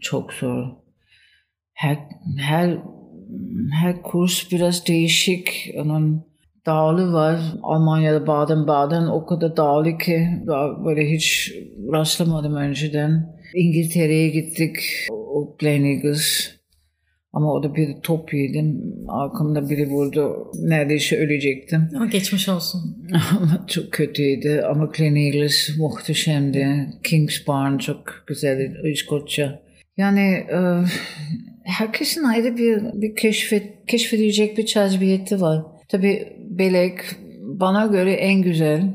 Çok 0.00 0.32
zor. 0.32 0.66
Her, 1.72 1.98
her, 2.38 2.78
her 3.72 4.02
kurs 4.02 4.52
biraz 4.52 4.86
değişik. 4.86 5.70
Onun 5.76 6.31
dağlı 6.66 7.12
var. 7.12 7.40
Almanya'da 7.62 8.26
Baden-Baden 8.26 9.06
o 9.06 9.26
kadar 9.26 9.56
dağlı 9.56 9.98
ki 9.98 10.28
daha 10.46 10.84
böyle 10.84 11.10
hiç 11.10 11.52
rastlamadım 11.92 12.54
önceden. 12.54 13.36
İngiltere'ye 13.54 14.28
gittik. 14.28 14.76
O 15.10 15.56
Glen 15.58 15.84
Eagles. 15.84 16.50
Ama 17.32 17.52
o 17.52 17.62
da 17.62 17.74
bir 17.74 17.94
top 18.02 18.34
yedim. 18.34 18.94
Arkamda 19.08 19.70
biri 19.70 19.86
vurdu. 19.86 20.50
Neredeyse 20.54 21.18
ölecektim. 21.18 21.88
Ama 21.96 22.06
geçmiş 22.06 22.48
olsun. 22.48 23.06
çok 23.66 23.92
kötüydü. 23.92 24.60
Ama 24.60 24.84
Glen 24.84 25.14
Eagles 25.14 25.78
muhteşemdi. 25.78 26.90
Kings 27.04 27.46
Barn 27.48 27.78
çok 27.78 28.04
güzeldi. 28.26 28.76
İskoçya. 28.92 29.62
Yani 29.96 30.20
e, 30.30 30.58
herkesin 31.64 32.24
ayrı 32.24 32.56
bir, 32.56 33.02
bir 33.02 33.16
keşfet, 33.16 33.86
keşfedecek 33.86 34.58
bir 34.58 34.66
cazibiyeti 34.66 35.40
var. 35.40 35.62
Tabii 35.88 36.41
Belek 36.58 37.00
bana 37.40 37.86
göre 37.86 38.12
en 38.12 38.42
güzel. 38.42 38.94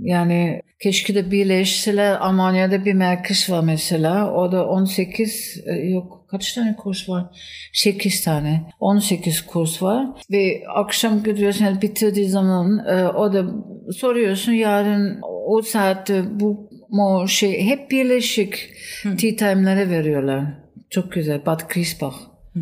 Yani 0.00 0.62
keşke 0.82 1.14
de 1.14 1.30
birleşseler. 1.30 2.16
Almanya'da 2.20 2.84
bir 2.84 2.94
merkez 2.94 3.50
var 3.50 3.64
mesela. 3.64 4.32
O 4.34 4.52
da 4.52 4.66
18 4.66 5.62
e, 5.66 5.72
yok 5.72 6.26
kaç 6.30 6.52
tane 6.52 6.76
kurs 6.76 7.08
var? 7.08 7.24
8 7.72 8.24
tane. 8.24 8.62
18 8.80 9.42
kurs 9.46 9.82
var. 9.82 10.06
Ve 10.30 10.62
akşam 10.74 11.22
gidiyorsun 11.22 11.64
yani 11.64 11.82
bitirdiği 11.82 12.28
zaman 12.28 12.78
e, 12.78 13.08
o 13.08 13.32
da 13.32 13.44
soruyorsun 13.92 14.52
yarın 14.52 15.18
o 15.46 15.62
saatte 15.62 16.40
bu 16.40 16.70
mo 16.88 17.28
şey 17.28 17.66
hep 17.66 17.90
birleşik 17.90 18.68
Hı. 19.02 19.16
tea 19.16 19.36
time'ları 19.36 19.90
veriyorlar. 19.90 20.44
Çok 20.90 21.12
güzel. 21.12 21.46
Bad 21.46 21.60
Griesbach. 21.74 22.16
Hı. 22.54 22.60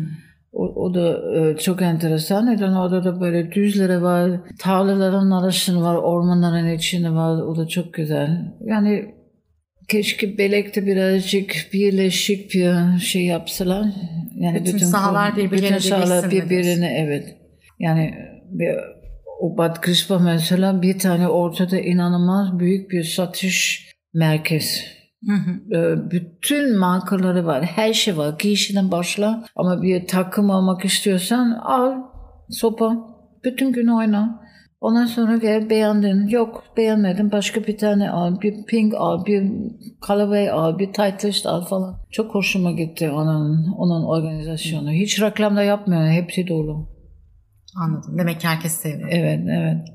O, 0.51 0.63
o 0.63 0.93
da 0.93 1.35
e, 1.39 1.57
çok 1.57 1.81
enteresan. 1.81 2.45
Neden 2.45 2.73
orada 2.73 3.03
da 3.03 3.21
böyle 3.21 3.51
düzlere 3.51 4.01
var, 4.01 4.31
tarlaların 4.59 5.31
arasında 5.31 5.81
var, 5.81 5.95
ormanların 5.95 6.73
içinde 6.73 7.09
var. 7.09 7.41
O 7.41 7.57
da 7.57 7.67
çok 7.67 7.93
güzel. 7.93 8.53
Yani 8.65 9.15
keşke 9.87 10.37
Belek'te 10.37 10.85
birazcık 10.85 11.67
birleşik 11.73 12.53
bir 12.53 12.99
şey 12.99 13.25
yapsalar. 13.25 13.85
Yani 14.35 14.59
bütün, 14.59 14.73
bütün 14.75 14.85
sahalar 14.85 15.37
birbirine 15.37 15.67
bütün 15.67 15.77
sahalar 15.77 16.31
birbirine 16.31 17.05
evet. 17.05 17.35
Yani 17.79 18.13
bir, 18.49 18.75
o 19.39 19.57
Bad 19.57 19.81
Grispa 19.81 20.19
mesela 20.19 20.81
bir 20.81 20.99
tane 20.99 21.27
ortada 21.27 21.79
inanılmaz 21.79 22.59
büyük 22.59 22.91
bir 22.91 23.03
satış 23.03 23.89
merkez 24.13 24.98
Hı 25.27 25.33
hı. 25.33 25.75
Ee, 25.77 26.11
bütün 26.11 26.77
markaları 26.77 27.45
var. 27.45 27.63
Her 27.63 27.93
şey 27.93 28.17
var. 28.17 28.35
Giyişiden 28.39 28.91
başla. 28.91 29.45
Ama 29.55 29.81
bir 29.81 30.07
takım 30.07 30.51
almak 30.51 30.85
istiyorsan 30.85 31.51
al 31.51 31.93
sopa. 32.49 32.97
Bütün 33.43 33.71
gün 33.71 33.87
oyna. 33.87 34.49
Ondan 34.81 35.05
sonra 35.05 35.37
gel 35.37 35.69
beğendin. 35.69 36.27
Yok 36.27 36.63
beğenmedim. 36.77 37.31
Başka 37.31 37.63
bir 37.63 37.77
tane 37.77 38.11
al. 38.11 38.41
Bir 38.41 38.65
pink 38.65 38.93
al. 38.93 39.25
Bir 39.25 39.51
colorway 40.07 40.49
al. 40.49 40.79
Bir 40.79 40.93
tight 40.93 41.45
al 41.45 41.65
falan. 41.65 41.95
Çok 42.11 42.35
hoşuma 42.35 42.71
gitti 42.71 43.09
onun, 43.09 43.71
onun 43.77 44.03
organizasyonu. 44.03 44.91
Hiç 44.91 45.21
reklamda 45.21 45.63
yapmıyor. 45.63 46.07
Hepsi 46.07 46.47
dolu. 46.47 46.89
Anladım. 47.75 48.17
Demek 48.17 48.41
ki 48.41 48.47
herkes 48.47 48.71
seviyor. 48.73 49.09
Evet, 49.11 49.39
evet. 49.49 49.87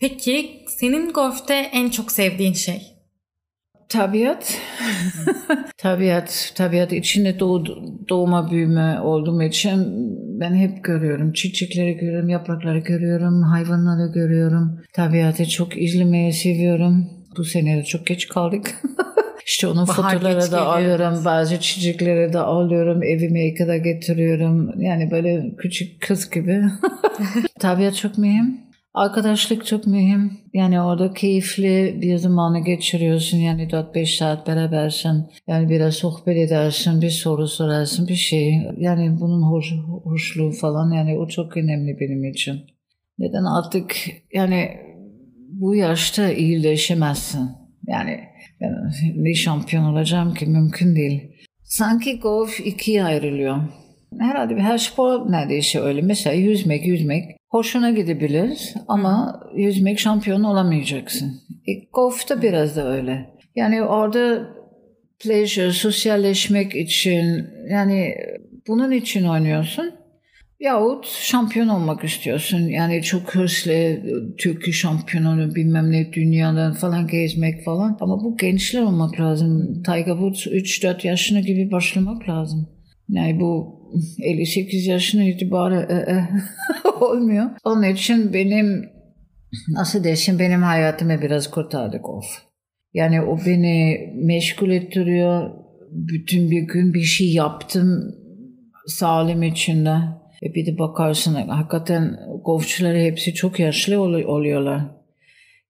Peki 0.00 0.64
senin 0.68 1.12
golfte 1.12 1.54
en 1.54 1.90
çok 1.90 2.12
sevdiğin 2.12 2.52
şey? 2.52 2.95
Tabiat. 3.88 4.58
tabiat, 5.78 6.52
tabiat 6.54 6.92
içinde 6.92 7.40
doğdu, 7.40 7.94
doğma 8.08 8.50
büyüme 8.50 9.00
olduğum 9.00 9.42
için 9.42 9.86
ben 10.40 10.54
hep 10.54 10.84
görüyorum. 10.84 11.32
Çiçekleri 11.32 11.94
görüyorum, 11.94 12.28
yaprakları 12.28 12.78
görüyorum, 12.78 13.42
hayvanları 13.42 14.12
görüyorum. 14.12 14.80
Tabiatı 14.92 15.48
çok 15.48 15.82
izlemeyi 15.82 16.32
seviyorum. 16.32 17.10
Bu 17.36 17.44
sene 17.44 17.76
de 17.76 17.84
çok 17.84 18.06
geç 18.06 18.28
kaldık. 18.28 18.74
İşte 19.46 19.66
onun 19.66 19.84
fotoğrafları 19.84 20.52
da 20.52 20.66
alıyorum. 20.66 21.24
Bazı 21.24 21.60
çiçekleri 21.60 22.32
de 22.32 22.38
alıyorum. 22.38 23.02
Evime 23.02 23.54
kadar 23.54 23.76
getiriyorum. 23.76 24.80
Yani 24.80 25.10
böyle 25.10 25.56
küçük 25.58 26.00
kız 26.00 26.30
gibi. 26.30 26.62
Tabiat 27.60 27.96
çok 27.96 28.18
mühim. 28.18 28.65
Arkadaşlık 28.96 29.66
çok 29.66 29.86
mühim. 29.86 30.32
Yani 30.54 30.80
orada 30.80 31.12
keyifli 31.12 31.98
bir 32.02 32.16
zamanı 32.16 32.64
geçiriyorsun. 32.64 33.38
Yani 33.38 33.68
4-5 33.68 34.16
saat 34.16 34.46
berabersin. 34.46 35.26
Yani 35.46 35.68
biraz 35.68 35.94
sohbet 35.94 36.36
edersin, 36.36 37.02
bir 37.02 37.10
soru 37.10 37.48
sorarsın, 37.48 38.08
bir 38.08 38.14
şey. 38.14 38.62
Yani 38.78 39.20
bunun 39.20 39.42
hoş, 39.42 39.72
hoşluğu 40.04 40.52
falan 40.52 40.92
yani 40.92 41.18
o 41.18 41.28
çok 41.28 41.56
önemli 41.56 42.00
benim 42.00 42.24
için. 42.24 42.60
Neden 43.18 43.44
artık 43.44 43.96
yani 44.32 44.70
bu 45.48 45.74
yaşta 45.74 46.32
iyileşemezsin. 46.32 47.50
Yani 47.88 48.20
ben 48.60 48.92
ne 49.16 49.34
şampiyon 49.34 49.84
olacağım 49.84 50.34
ki 50.34 50.46
mümkün 50.46 50.96
değil. 50.96 51.22
Sanki 51.64 52.18
golf 52.20 52.60
ikiye 52.60 53.04
ayrılıyor. 53.04 53.56
Herhalde 54.20 54.54
her 54.54 54.78
spor 54.78 55.32
neredeyse 55.32 55.80
öyle. 55.80 56.02
Mesela 56.02 56.36
yüzmek, 56.36 56.86
yüzmek 56.86 57.36
hoşuna 57.48 57.90
gidebilir 57.90 58.74
ama 58.88 59.40
yüzmek 59.56 59.98
şampiyon 59.98 60.42
olamayacaksın. 60.44 61.40
E, 61.68 61.72
golf 61.92 62.28
da 62.28 62.42
biraz 62.42 62.76
da 62.76 62.92
öyle. 62.92 63.26
Yani 63.56 63.82
orada 63.82 64.48
pleasure, 65.20 65.72
sosyalleşmek 65.72 66.76
için 66.76 67.46
yani 67.70 68.14
bunun 68.68 68.90
için 68.90 69.24
oynuyorsun. 69.24 69.92
Yahut 70.60 71.06
şampiyon 71.06 71.68
olmak 71.68 72.04
istiyorsun. 72.04 72.58
Yani 72.58 73.02
çok 73.02 73.34
hırslı 73.34 73.72
Türkiye 74.38 74.72
şampiyonu 74.72 75.54
bilmem 75.54 75.92
ne 75.92 76.12
dünyadan 76.12 76.72
falan 76.72 77.06
gezmek 77.06 77.64
falan. 77.64 77.96
Ama 78.00 78.24
bu 78.24 78.36
gençler 78.36 78.82
olmak 78.82 79.20
lazım. 79.20 79.82
Tiger 79.82 80.16
Woods 80.16 80.46
3-4 80.46 81.06
yaşına 81.06 81.40
gibi 81.40 81.70
başlamak 81.72 82.28
lazım. 82.28 82.68
Yani 83.08 83.40
bu 83.40 83.75
58 84.22 84.86
yaşına 84.86 85.24
itibaren 85.24 85.88
e, 85.88 85.94
e, 85.94 86.28
olmuyor. 87.00 87.50
Onun 87.64 87.82
için 87.82 88.32
benim 88.32 88.84
nasıl 89.68 90.04
desem 90.04 90.38
benim 90.38 90.62
hayatımı 90.62 91.22
biraz 91.22 91.50
kurtardı 91.50 91.96
golf. 91.96 92.26
Yani 92.94 93.22
o 93.22 93.38
beni 93.46 93.98
meşgul 94.14 94.70
ettiriyor. 94.70 95.50
Bütün 95.90 96.50
bir 96.50 96.62
gün 96.62 96.94
bir 96.94 97.02
şey 97.02 97.32
yaptım 97.32 98.14
sağlığım 98.86 99.42
içinde. 99.42 99.96
E 100.42 100.54
bir 100.54 100.66
de 100.66 100.78
bakarsın 100.78 101.34
hakikaten 101.34 102.16
golfçuları 102.44 102.98
hepsi 102.98 103.34
çok 103.34 103.60
yaşlı 103.60 104.00
oluyorlar. 104.00 104.82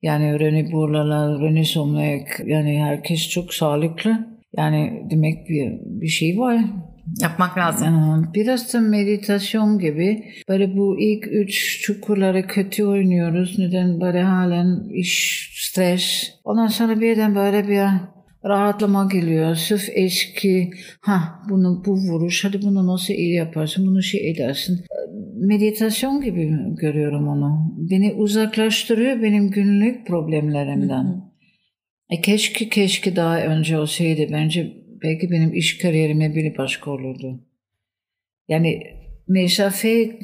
Yani 0.02 0.24
René 0.24 0.72
Burlalar, 0.72 1.40
René 1.40 1.64
Somlak 1.64 2.40
yani 2.46 2.82
herkes 2.82 3.28
çok 3.28 3.54
sağlıklı. 3.54 4.26
Yani 4.56 5.06
demek 5.10 5.48
bir, 5.48 5.72
bir 5.84 6.08
şey 6.08 6.38
var. 6.38 6.60
Yapmak 7.22 7.58
lazım. 7.58 8.28
Biraz 8.34 8.74
da 8.74 8.80
meditasyon 8.80 9.78
gibi. 9.78 10.24
Böyle 10.48 10.76
bu 10.76 11.00
ilk 11.00 11.26
üç 11.26 11.80
çukurları 11.82 12.46
kötü 12.46 12.84
oynuyoruz. 12.84 13.58
Neden 13.58 14.00
böyle 14.00 14.22
halen 14.22 14.88
iş, 14.94 15.50
stres. 15.54 16.30
Ondan 16.44 16.66
sonra 16.66 17.00
birden 17.00 17.34
böyle 17.34 17.68
bir 17.68 17.80
rahatlama 18.44 19.08
geliyor. 19.12 19.54
Sırf 19.54 19.88
eski, 19.94 20.70
ha 21.00 21.42
bunu 21.50 21.82
bu 21.86 21.94
vuruş, 21.94 22.44
hadi 22.44 22.62
bunu 22.62 22.86
nasıl 22.86 23.14
iyi 23.14 23.34
yaparsın, 23.34 23.86
bunu 23.86 24.02
şey 24.02 24.30
edersin. 24.30 24.80
Meditasyon 25.34 26.20
gibi 26.20 26.56
görüyorum 26.76 27.28
onu. 27.28 27.74
Beni 27.90 28.12
uzaklaştırıyor 28.12 29.22
benim 29.22 29.50
günlük 29.50 30.06
problemlerimden. 30.06 31.04
Hı 31.04 31.08
hı. 31.08 31.26
E 32.10 32.20
keşke 32.20 32.68
keşke 32.68 33.16
daha 33.16 33.40
önce 33.40 33.78
olsaydı. 33.78 34.32
Bence 34.32 34.85
belki 35.02 35.30
benim 35.30 35.54
iş 35.54 35.78
kariyerime 35.78 36.34
bile 36.34 36.58
başka 36.58 36.90
olurdu. 36.90 37.40
Yani 38.48 38.82
mesafe 39.28 40.18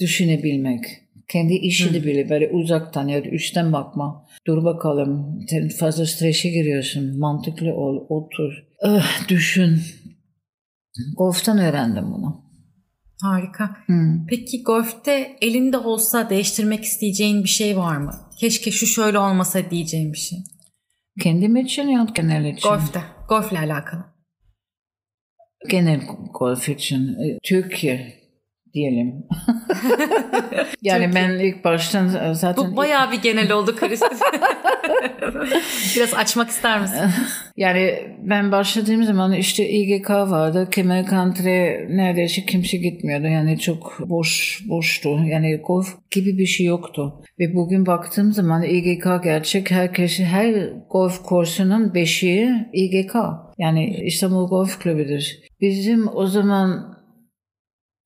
düşünebilmek. 0.00 0.84
Kendi 1.28 1.54
işini 1.54 2.04
bile 2.04 2.30
böyle 2.30 2.48
uzaktan 2.48 3.08
ya 3.08 3.24
da 3.24 3.28
üstten 3.28 3.72
bakma. 3.72 4.26
Dur 4.46 4.64
bakalım. 4.64 5.40
Sen 5.48 5.68
fazla 5.68 6.06
strese 6.06 6.48
giriyorsun. 6.48 7.18
Mantıklı 7.18 7.74
ol. 7.74 8.06
Otur. 8.08 8.52
Öh, 8.82 9.28
düşün. 9.28 9.80
Golf'tan 11.16 11.58
öğrendim 11.58 12.04
bunu. 12.04 12.44
Harika. 13.22 13.76
Hmm. 13.86 14.26
Peki 14.26 14.62
golfte 14.62 15.36
elinde 15.40 15.78
olsa 15.78 16.30
değiştirmek 16.30 16.84
isteyeceğin 16.84 17.44
bir 17.44 17.48
şey 17.48 17.76
var 17.76 17.96
mı? 17.96 18.14
Keşke 18.38 18.70
şu 18.70 18.86
şöyle 18.86 19.18
olmasa 19.18 19.70
diyeceğin 19.70 20.12
bir 20.12 20.18
şey. 20.18 20.38
Kendim 21.20 21.56
için 21.56 21.88
ya 21.88 22.06
genel 22.14 22.44
için? 22.44 22.68
Golfte. 22.68 23.00
Golfle 23.28 23.58
alakalı. 23.58 24.04
Genel 25.70 26.00
golf 26.34 26.68
için. 26.68 27.16
E, 28.72 28.74
diyelim. 28.74 29.14
yani 30.82 31.04
Türkiye. 31.04 31.24
ben 31.24 31.38
ilk 31.38 31.64
baştan 31.64 32.32
zaten... 32.32 32.72
Bu 32.72 32.76
bayağı 32.76 33.12
bir 33.12 33.22
genel 33.22 33.52
oldu 33.52 33.76
Kristin. 33.76 34.08
Biraz 35.96 36.14
açmak 36.14 36.48
ister 36.48 36.80
misin? 36.80 36.98
Yani 37.56 37.94
ben 38.22 38.52
başladığım 38.52 39.04
zaman 39.04 39.32
işte 39.32 39.68
İGK 39.68 40.10
vardı. 40.10 40.68
Kemal 40.70 41.06
Country 41.06 41.96
neredeyse 41.96 42.46
kimse 42.46 42.76
gitmiyordu. 42.76 43.26
Yani 43.26 43.58
çok 43.58 44.00
boş 44.08 44.62
boştu. 44.68 45.18
Yani 45.24 45.56
golf 45.56 45.88
gibi 46.10 46.38
bir 46.38 46.46
şey 46.46 46.66
yoktu. 46.66 47.22
Ve 47.38 47.54
bugün 47.54 47.86
baktığım 47.86 48.32
zaman 48.32 48.62
İGK 48.62 49.06
gerçek 49.24 49.70
herkes 49.70 50.20
her 50.20 50.54
golf 50.90 51.22
kursunun 51.22 51.94
beşiği 51.94 52.50
İGK. 52.72 53.14
Yani 53.58 53.96
İstanbul 54.04 54.48
Golf 54.48 54.82
Kulübü'dür. 54.82 55.38
Bizim 55.60 56.08
o 56.16 56.26
zaman 56.26 56.91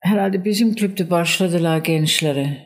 herhalde 0.06 0.44
bizim 0.44 0.74
kulüpte 0.74 1.10
başladılar 1.10 1.78
gençlere. 1.78 2.58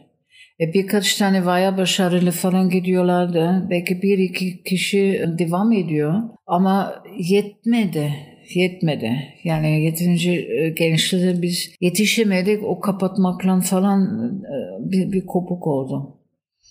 E 0.61 0.74
birkaç 0.74 1.16
tane 1.16 1.46
vaya 1.46 1.79
başarılı 1.79 2.31
falan 2.31 2.70
gidiyorlardı. 2.70 3.66
Belki 3.70 4.03
bir 4.03 4.18
iki 4.18 4.62
kişi 4.62 5.24
devam 5.38 5.72
ediyor. 5.72 6.14
Ama 6.46 6.94
yetmedi. 7.18 8.12
Yetmedi. 8.55 9.12
Yani 9.44 9.85
yeterince 9.85 10.31
e, 10.33 10.70
gençlere 10.70 11.42
biz 11.42 11.70
yetişemedik. 11.81 12.64
O 12.64 12.81
kapatmakla 12.81 13.61
falan 13.61 14.03
e, 14.42 14.90
bir, 14.90 15.12
bir 15.12 15.26
kopuk 15.26 15.66
oldu. 15.66 16.16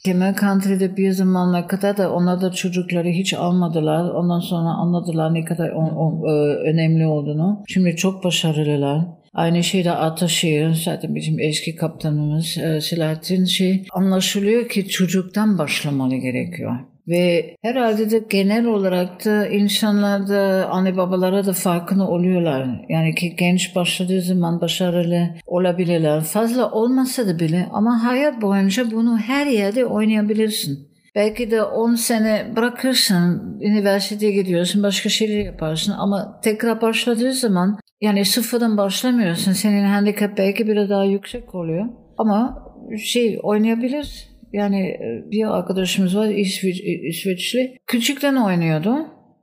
Kemal 0.05 0.35
Country'de 0.35 0.97
bir 0.97 1.11
zamanlar 1.11 1.67
kadar 1.67 1.97
da 1.97 2.13
onlar 2.13 2.41
da 2.41 2.51
çocukları 2.51 3.07
hiç 3.07 3.33
almadılar. 3.33 4.09
Ondan 4.09 4.39
sonra 4.39 4.69
anladılar 4.69 5.33
ne 5.33 5.45
kadar 5.45 5.69
o, 5.69 5.81
o, 5.81 6.27
e, 6.27 6.31
önemli 6.55 7.07
olduğunu. 7.07 7.63
Şimdi 7.67 7.95
çok 7.95 8.23
başarılılar. 8.23 9.05
Aynı 9.33 9.63
şeyde 9.63 9.91
Ataşehir, 9.91 10.73
zaten 10.73 11.15
bizim 11.15 11.39
eski 11.39 11.75
kaptanımız 11.75 12.57
e, 12.57 12.81
Selahattin 12.81 13.45
şey 13.45 13.83
anlaşılıyor 13.93 14.69
ki 14.69 14.87
çocuktan 14.87 15.57
başlamalı 15.57 16.15
gerekiyor. 16.15 16.79
Ve 17.09 17.55
herhalde 17.61 18.11
de 18.11 18.23
genel 18.29 18.65
olarak 18.65 19.25
da 19.25 19.47
insanlar 19.47 20.27
da 20.27 20.69
anne 20.71 20.97
babalara 20.97 21.45
da 21.45 21.53
farkında 21.53 22.07
oluyorlar. 22.07 22.85
Yani 22.89 23.15
ki 23.15 23.35
genç 23.35 23.75
başladığı 23.75 24.21
zaman 24.21 24.61
başarılı 24.61 25.29
olabilirler. 25.45 26.21
Fazla 26.21 26.71
olmasa 26.71 27.27
da 27.27 27.39
bile 27.39 27.67
ama 27.71 28.03
hayat 28.03 28.41
boyunca 28.41 28.91
bunu 28.91 29.17
her 29.17 29.47
yerde 29.47 29.85
oynayabilirsin. 29.85 30.88
Belki 31.19 31.51
de 31.51 31.63
10 31.63 31.95
sene 31.95 32.53
bırakırsın, 32.55 33.57
üniversiteye 33.61 34.31
gidiyorsun, 34.31 34.83
başka 34.83 35.09
şeyler 35.09 35.45
yaparsın 35.45 35.91
ama 35.91 36.39
tekrar 36.43 36.81
başladığı 36.81 37.33
zaman 37.33 37.79
yani 38.01 38.25
sıfırdan 38.25 38.77
başlamıyorsun. 38.77 39.51
Senin 39.51 39.85
handikap 39.85 40.37
belki 40.37 40.67
biraz 40.67 40.89
daha 40.89 41.05
yüksek 41.05 41.55
oluyor. 41.55 41.85
Ama 42.17 42.63
şey 42.97 43.39
oynayabilir. 43.43 44.29
Yani 44.53 44.79
e, 44.79 45.31
bir 45.31 45.57
arkadaşımız 45.57 46.17
var 46.17 46.29
İsveç, 46.29 46.81
İsveçli. 47.09 47.77
Küçükten 47.87 48.35
oynuyordu. 48.35 48.95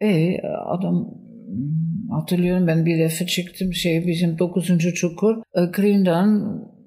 E 0.03 0.37
adam 0.67 1.15
hatırlıyorum 2.11 2.67
ben 2.67 2.87
bir 2.87 2.99
defa 2.99 3.27
çıktım 3.27 3.75
şey 3.75 4.07
bizim 4.07 4.39
9. 4.39 4.79
çukur 4.95 5.37
e, 5.37 5.61
Green'den 5.77 6.41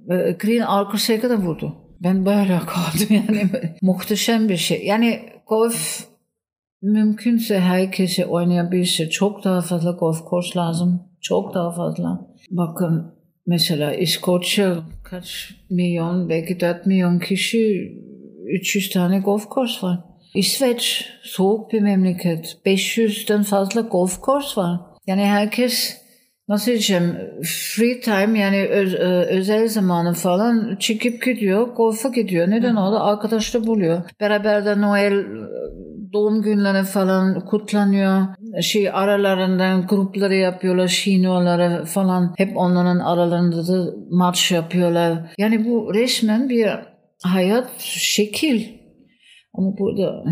e, 0.09 0.31
Green 0.31 0.61
arkasına 0.61 1.19
kadar 1.19 1.37
vurdu. 1.37 1.88
Ben 2.03 2.25
böyle 2.25 2.59
kaldım 2.59 3.07
yani 3.09 3.49
muhteşem 3.81 4.49
bir 4.49 4.57
şey. 4.57 4.85
Yani 4.85 5.19
golf 5.47 6.05
mümkünse 6.81 7.59
herkese 7.59 8.25
oynayabilirse 8.25 9.09
çok 9.09 9.43
daha 9.43 9.61
fazla 9.61 9.91
golf 9.91 10.25
kurs 10.25 10.57
lazım. 10.57 11.03
Çok 11.21 11.53
daha 11.53 11.71
fazla. 11.71 12.27
Bakın 12.51 13.13
mesela 13.47 13.93
İskoçya 13.93 14.77
kaç 15.03 15.55
milyon 15.69 16.29
belki 16.29 16.59
4 16.59 16.85
milyon 16.85 17.19
kişi 17.19 17.93
300 18.45 18.89
tane 18.89 19.19
golf 19.19 19.49
kurs 19.49 19.83
var. 19.83 19.99
İsveç 20.33 21.09
soğuk 21.23 21.73
bir 21.73 21.81
memleket. 21.81 22.57
500'den 22.65 23.43
fazla 23.43 23.81
golf 23.81 24.23
course 24.23 24.61
var. 24.61 24.79
Yani 25.07 25.25
herkes 25.25 25.98
nasıl 26.49 26.65
diyeceğim 26.71 27.15
free 27.43 27.99
time 27.99 28.39
yani 28.39 28.65
öz, 28.65 28.93
e, 28.93 29.25
özel 29.29 29.67
zamanı 29.67 30.13
falan 30.13 30.75
çıkıp 30.75 31.25
gidiyor 31.25 31.67
golfa 31.67 32.09
gidiyor. 32.09 32.49
Neden 32.49 32.75
oldu? 32.75 32.99
Arkadaşlar 32.99 33.67
buluyor. 33.67 34.01
Beraber 34.19 34.65
de 34.65 34.81
Noel 34.81 35.13
e, 35.13 35.25
doğum 36.13 36.41
günleri 36.41 36.83
falan 36.83 37.45
kutlanıyor. 37.45 38.21
Şey 38.61 38.89
aralarından 38.89 39.87
grupları 39.87 40.35
yapıyorlar, 40.35 40.87
şinoları 40.87 41.85
falan. 41.85 42.33
Hep 42.37 42.57
onların 42.57 42.99
aralarında 42.99 43.67
da 43.67 43.93
maç 44.09 44.51
yapıyorlar. 44.51 45.33
Yani 45.37 45.65
bu 45.65 45.93
resmen 45.93 46.49
bir 46.49 46.69
hayat 47.23 47.69
şekil. 47.79 48.63
Ama 49.53 49.77
burada 49.77 50.23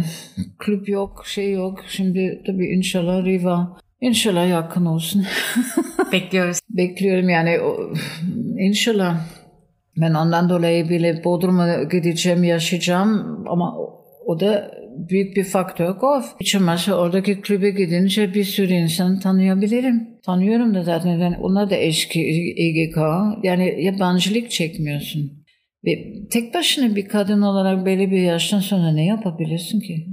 kulüp 0.66 0.90
yok, 0.90 1.24
şey 1.26 1.52
yok. 1.52 1.80
Şimdi 1.88 2.44
tabii 2.48 2.68
inşallah 2.68 3.26
Riva 3.26 3.78
İnşallah 4.02 4.50
yakın 4.50 4.86
olsun. 4.86 5.26
Bekliyoruz. 6.12 6.60
Bekliyorum 6.70 7.30
yani 7.30 7.58
inşallah. 8.58 9.22
Ben 10.02 10.14
ondan 10.14 10.50
dolayı 10.50 10.90
bile 10.90 11.24
Bodrum'a 11.24 11.84
gideceğim, 11.84 12.44
yaşayacağım 12.44 13.44
ama 13.48 13.78
o 14.26 14.40
da 14.40 14.72
büyük 15.10 15.38
bir 15.38 15.44
faktör 15.44 15.90
golf. 15.92 16.26
Hiç 16.40 16.56
olmazsa 16.56 16.94
oradaki 16.94 17.42
kulübe 17.42 17.70
gidince 17.70 18.34
bir 18.34 18.44
sürü 18.44 18.74
insan 18.74 19.20
tanıyabilirim. 19.20 20.10
Tanıyorum 20.24 20.74
da 20.76 20.84
zaten. 20.84 21.18
Yani 21.18 21.38
onlar 21.42 21.70
da 21.70 21.76
eski 21.76 22.20
EGK. 22.58 22.98
Yani 23.44 23.84
yabancılık 23.84 24.52
çekmiyorsun. 24.52 25.46
Ve 25.86 26.14
tek 26.32 26.54
başına 26.54 26.96
bir 26.96 27.08
kadın 27.08 27.42
olarak 27.42 27.86
belli 27.86 28.12
bir 28.12 28.22
yaştan 28.22 28.60
sonra 28.60 28.92
ne 28.92 29.06
yapabilirsin 29.06 29.80
ki? 29.80 30.08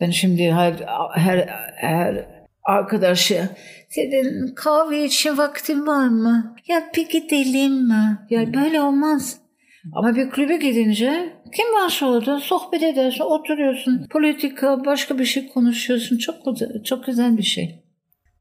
Ben 0.00 0.10
şimdi 0.10 0.52
her, 0.52 0.74
her, 1.14 1.48
her 1.76 2.33
arkadaşı 2.64 3.48
senin 3.88 4.54
kahve 4.54 5.04
için 5.04 5.38
vaktin 5.38 5.86
var 5.86 6.08
mı? 6.08 6.56
Ya 6.68 6.90
bir 6.96 7.08
gidelim 7.08 7.88
mi? 7.88 8.18
Ya 8.30 8.54
böyle 8.54 8.80
olmaz. 8.80 9.38
Ama 9.92 10.16
bir 10.16 10.30
kulübe 10.30 10.56
gidince 10.56 11.32
kim 11.56 11.66
varsa 11.74 12.06
orada 12.06 12.40
sohbet 12.40 12.82
edersin, 12.82 13.24
oturuyorsun. 13.24 14.06
Politika, 14.10 14.84
başka 14.84 15.18
bir 15.18 15.24
şey 15.24 15.48
konuşuyorsun. 15.48 16.18
Çok 16.18 16.36
çok 16.84 17.06
güzel 17.06 17.36
bir 17.36 17.42
şey. 17.42 17.84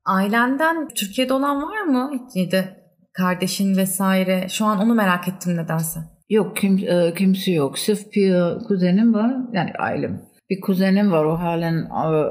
Ailenden 0.06 0.88
Türkiye'de 0.88 1.34
olan 1.34 1.62
var 1.62 1.82
mı? 1.82 2.12
İçinde 2.30 2.84
kardeşin 3.14 3.78
vesaire. 3.78 4.48
Şu 4.50 4.66
an 4.66 4.80
onu 4.80 4.94
merak 4.94 5.28
ettim 5.28 5.58
nedense. 5.58 6.00
Yok 6.30 6.58
kim, 6.58 6.78
e, 6.78 7.14
kimse 7.14 7.52
yok. 7.52 7.80
Sırf 7.80 8.12
bir 8.16 8.34
kuzenim 8.68 9.14
var. 9.14 9.36
Yani 9.54 9.72
ailem. 9.80 10.22
Bir 10.50 10.62
kuzenim 10.62 11.12
var 11.12 11.26
o 11.26 11.40
halen 11.40 11.86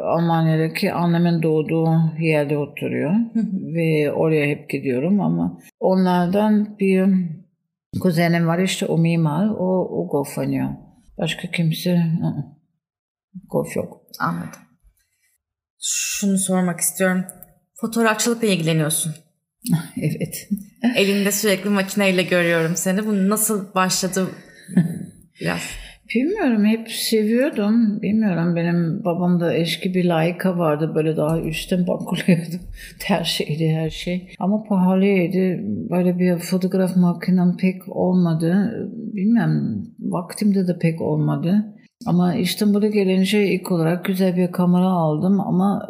Almanya'daki 0.05 0.93
annemin 0.93 1.43
doğduğu 1.43 1.89
yerde 2.21 2.57
oturuyor. 2.57 3.15
Ve 3.75 4.13
oraya 4.13 4.47
hep 4.47 4.71
gidiyorum 4.71 5.21
ama 5.21 5.59
onlardan 5.81 6.79
bir 6.79 7.07
kuzenim 8.01 8.47
var 8.47 8.59
işte 8.59 8.87
o 8.87 8.99
mimar 8.99 9.49
o, 9.49 9.89
o 10.01 10.09
golf 10.09 10.39
oynuyor. 10.39 10.69
Başka 11.19 11.51
kimse 11.51 12.03
golf 13.51 13.77
yok. 13.77 14.03
Anladım. 14.21 14.61
Şunu 15.81 16.39
sormak 16.39 16.81
istiyorum. 16.81 17.25
Fotoğrafçılıkla 17.75 18.47
ilgileniyorsun. 18.47 19.15
evet. 19.97 20.49
Elinde 20.97 21.33
sürekli 21.33 21.71
makineyle 21.71 22.23
görüyorum 22.23 22.77
seni. 22.77 23.07
Bu 23.07 23.29
nasıl 23.29 23.75
başladı 23.75 24.29
biraz? 25.41 25.61
Bilmiyorum 26.15 26.65
hep 26.65 26.91
seviyordum. 26.91 28.03
Bilmiyorum 28.03 28.57
benim 28.57 29.05
babamda 29.05 29.55
eski 29.55 29.95
bir 29.95 30.05
layıka 30.05 30.59
vardı. 30.59 30.93
Böyle 30.95 31.17
daha 31.17 31.41
üstten 31.41 31.87
bakılıyordu. 31.87 32.57
her 33.05 33.25
şeydi 33.25 33.69
her 33.69 33.91
şey. 33.91 34.29
Ama 34.39 34.65
pahalıydı. 34.65 35.61
Böyle 35.91 36.19
bir 36.19 36.37
fotoğraf 36.37 36.97
makinem 36.97 37.57
pek 37.57 37.97
olmadı. 37.97 38.73
Bilmem 38.93 39.85
vaktimde 40.01 40.67
de 40.67 40.79
pek 40.79 41.01
olmadı. 41.01 41.75
Ama 42.07 42.35
İstanbul'a 42.35 42.87
gelince 42.87 43.47
ilk 43.47 43.73
olarak 43.73 44.05
güzel 44.05 44.37
bir 44.37 44.53
kamera 44.53 44.89
aldım 44.89 45.41
ama 45.41 45.89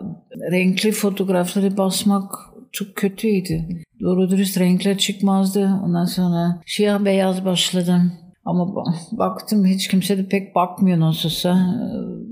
renkli 0.52 0.92
fotoğrafları 0.92 1.76
basmak 1.76 2.32
çok 2.72 2.96
kötüydü. 2.96 3.60
Doğru 4.00 4.30
dürüst 4.30 4.60
renkler 4.60 4.98
çıkmazdı. 4.98 5.70
Ondan 5.84 6.04
sonra 6.04 6.60
siyah 6.66 7.04
beyaz 7.04 7.44
başladım. 7.44 8.12
Ama 8.44 8.84
baktım 9.12 9.64
hiç 9.64 9.88
kimse 9.88 10.18
de 10.18 10.28
pek 10.28 10.54
bakmıyor 10.54 11.00
nasılsa. 11.00 11.56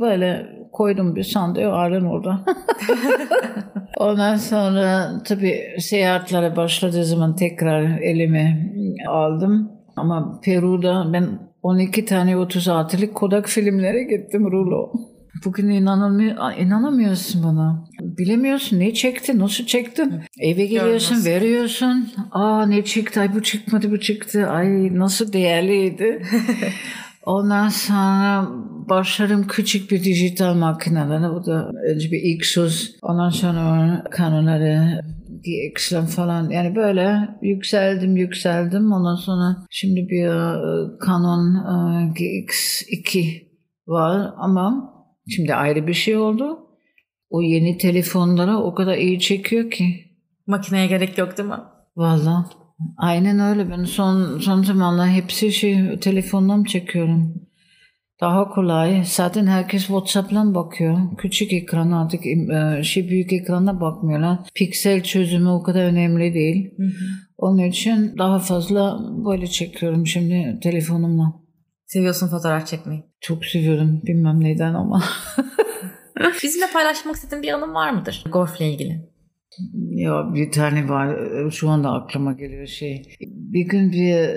Böyle 0.01 0.47
koydum 0.73 1.17
bir 1.17 1.23
sandığı 1.23 1.69
halen 1.69 2.05
orada. 2.05 2.45
Ondan 3.99 4.37
sonra 4.37 5.11
tabii 5.25 5.61
seyahatlere 5.79 6.57
başladığı 6.57 7.05
zaman 7.05 7.37
tekrar 7.37 7.83
elime 8.01 8.73
aldım. 9.09 9.73
Ama 9.97 10.41
Peru'da 10.45 11.13
ben 11.13 11.51
12 11.63 12.05
tane 12.05 12.33
36'lık 12.33 13.15
Kodak 13.15 13.49
filmlere 13.49 14.03
gittim 14.03 14.51
rulo. 14.51 14.93
Bugün 15.45 15.69
inanamıyor, 15.69 16.37
inanamıyorsun 16.59 17.43
bana. 17.45 17.85
Bilemiyorsun 18.01 18.81
ne 18.81 18.95
çekti, 18.95 19.39
nasıl 19.39 19.65
çektin. 19.67 20.15
Eve 20.41 20.67
geliyorsun, 20.67 21.17
Görmez. 21.17 21.27
veriyorsun. 21.27 22.09
Aa 22.31 22.67
ne 22.67 22.85
çıktı, 22.85 23.21
ay 23.21 23.35
bu 23.35 23.43
çıkmadı, 23.43 23.91
bu 23.91 24.01
çıktı. 24.01 24.47
Ay 24.47 24.99
nasıl 24.99 25.33
değerliydi. 25.33 26.23
Ondan 27.27 27.69
sonra 27.69 28.49
başladım 28.89 29.47
küçük 29.49 29.91
bir 29.91 30.05
dijital 30.05 30.55
makinelere. 30.55 31.31
Bu 31.35 31.47
da 31.47 31.71
önce 31.91 32.11
bir 32.11 32.23
Xus, 32.37 32.91
ondan 33.03 33.29
sonra 33.31 34.05
Canon'ları, 34.19 35.01
GX'ler 35.45 36.07
falan. 36.07 36.51
Yani 36.51 36.77
böyle 36.77 37.29
yükseldim, 37.43 38.17
yükseldim. 38.17 38.93
Ondan 38.93 39.15
sonra 39.15 39.57
şimdi 39.71 40.09
bir 40.09 40.27
e, 40.27 40.99
Canon 41.07 41.55
e, 41.55 42.13
GX2 42.13 43.43
var 43.87 44.31
ama 44.37 44.95
Şimdi 45.29 45.55
ayrı 45.55 45.87
bir 45.87 45.95
şey 45.95 46.17
oldu. 46.17 46.59
O 47.31 47.43
yeni 47.43 47.79
telefonlara 47.79 48.59
o 48.59 48.75
kadar 48.75 48.97
iyi 48.97 49.21
çekiyor 49.21 49.71
ki. 49.71 50.05
Makineye 50.47 50.87
gerek 50.87 51.19
yok 51.19 51.39
değil 51.39 51.49
mi? 51.49 51.59
Valla. 51.97 52.51
Aynen 52.97 53.39
öyle. 53.39 53.71
Ben 53.71 53.85
son 53.85 54.39
son 54.39 54.63
zamanlar 54.63 55.09
hepsi 55.09 55.53
şey 55.53 56.01
telefondan 56.01 56.65
çekiyorum. 56.65 57.35
Daha 58.21 58.49
kolay. 58.49 59.03
Zaten 59.07 59.47
herkes 59.47 59.87
WhatsApp'la 59.87 60.55
bakıyor. 60.55 60.99
Küçük 61.19 61.53
ekran 61.53 61.93
artık 61.93 62.27
e, 62.27 62.83
şey 62.83 63.09
büyük 63.09 63.33
ekrana 63.33 63.81
bakmıyorlar. 63.81 64.39
Piksel 64.55 65.03
çözümü 65.03 65.49
o 65.49 65.63
kadar 65.63 65.85
önemli 65.85 66.35
değil. 66.35 66.71
Hı 66.77 66.83
hı. 66.83 66.91
Onun 67.39 67.59
için 67.59 68.19
daha 68.19 68.39
fazla 68.39 69.01
böyle 69.25 69.47
çekiyorum 69.47 70.07
şimdi 70.07 70.59
telefonumla. 70.63 71.41
Seviyorsun 71.93 72.29
fotoğraf 72.29 72.67
çekmeyi. 72.67 73.05
Çok 73.21 73.45
seviyorum. 73.45 74.01
Bilmem 74.07 74.45
neden 74.45 74.75
ama. 74.75 75.05
Bizimle 76.43 76.67
paylaşmak 76.73 77.17
istediğin 77.17 77.43
bir 77.43 77.53
anın 77.53 77.75
var 77.75 77.91
mıdır 77.91 78.25
golfle 78.33 78.71
ilgili? 78.71 79.01
Ya 79.91 80.35
bir 80.35 80.53
tane 80.53 80.89
var. 80.89 81.17
Şu 81.51 81.69
anda 81.69 81.91
aklıma 81.91 82.33
geliyor 82.33 82.67
şey. 82.67 83.03
Bir 83.21 83.69
gün 83.69 83.93
bir 83.93 84.31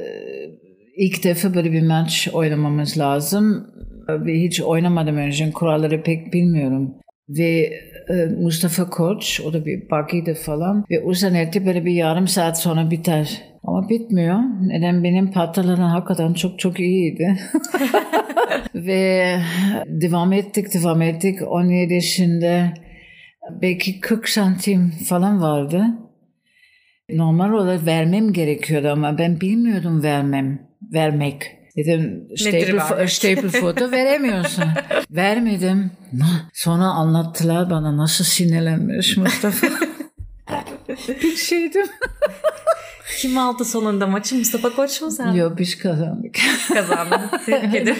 ilk 0.97 1.23
defa 1.23 1.53
böyle 1.53 1.71
bir 1.71 1.87
maç 1.87 2.29
oynamamız 2.33 2.97
lazım. 2.97 3.67
Ve 4.09 4.41
hiç 4.41 4.61
oynamadım 4.61 5.17
önce. 5.17 5.51
Kuralları 5.51 6.03
pek 6.03 6.33
bilmiyorum. 6.33 6.95
Ve 7.29 7.73
e, 8.09 8.25
Mustafa 8.41 8.89
Koç, 8.89 9.41
o 9.45 9.53
da 9.53 9.65
bir 9.65 9.89
buggy'di 9.89 10.33
falan. 10.33 10.85
Ve 10.91 11.01
o 11.01 11.13
zannetti 11.13 11.65
böyle 11.65 11.85
bir 11.85 11.93
yarım 11.93 12.27
saat 12.27 12.61
sonra 12.61 12.91
biter. 12.91 13.52
Ama 13.63 13.89
bitmiyor. 13.89 14.39
Neden 14.61 15.03
benim 15.03 15.31
patlalarım 15.31 15.83
hakikaten 15.83 16.33
çok 16.33 16.59
çok 16.59 16.79
iyiydi. 16.79 17.39
Ve 18.75 19.37
devam 19.85 20.33
ettik, 20.33 20.73
devam 20.73 21.01
ettik. 21.01 21.39
17 21.47 21.93
yaşında 21.93 22.73
belki 23.61 23.99
40 23.99 24.29
santim 24.29 24.91
falan 25.09 25.41
vardı. 25.41 25.85
Normal 27.09 27.53
olarak 27.53 27.85
vermem 27.85 28.33
gerekiyordu 28.33 28.89
ama 28.89 29.17
ben 29.17 29.41
bilmiyordum 29.41 30.03
vermem, 30.03 30.67
vermek. 30.93 31.43
Dedim 31.77 32.27
staple, 32.37 33.07
staple 33.07 33.49
foto 33.49 33.91
veremiyorsun. 33.91 34.63
Vermedim. 35.11 35.91
Sonra 36.53 36.83
anlattılar 36.83 37.69
bana 37.69 37.97
nasıl 37.97 38.23
sinirlenmiş 38.23 39.17
Mustafa. 39.17 39.67
bir 41.23 41.35
şeydim. 41.35 41.85
Kim 43.17 43.37
aldı 43.37 43.65
sonunda 43.65 44.07
maçı? 44.07 44.35
Mustafa 44.35 44.75
Koç 44.75 45.01
mu 45.01 45.11
sen? 45.11 45.31
Yok 45.31 45.57
biz 45.57 45.77
kazandık. 45.77 46.35
Kazandık. 46.73 47.45
Tebrik 47.45 47.75
ederim. 47.75 47.95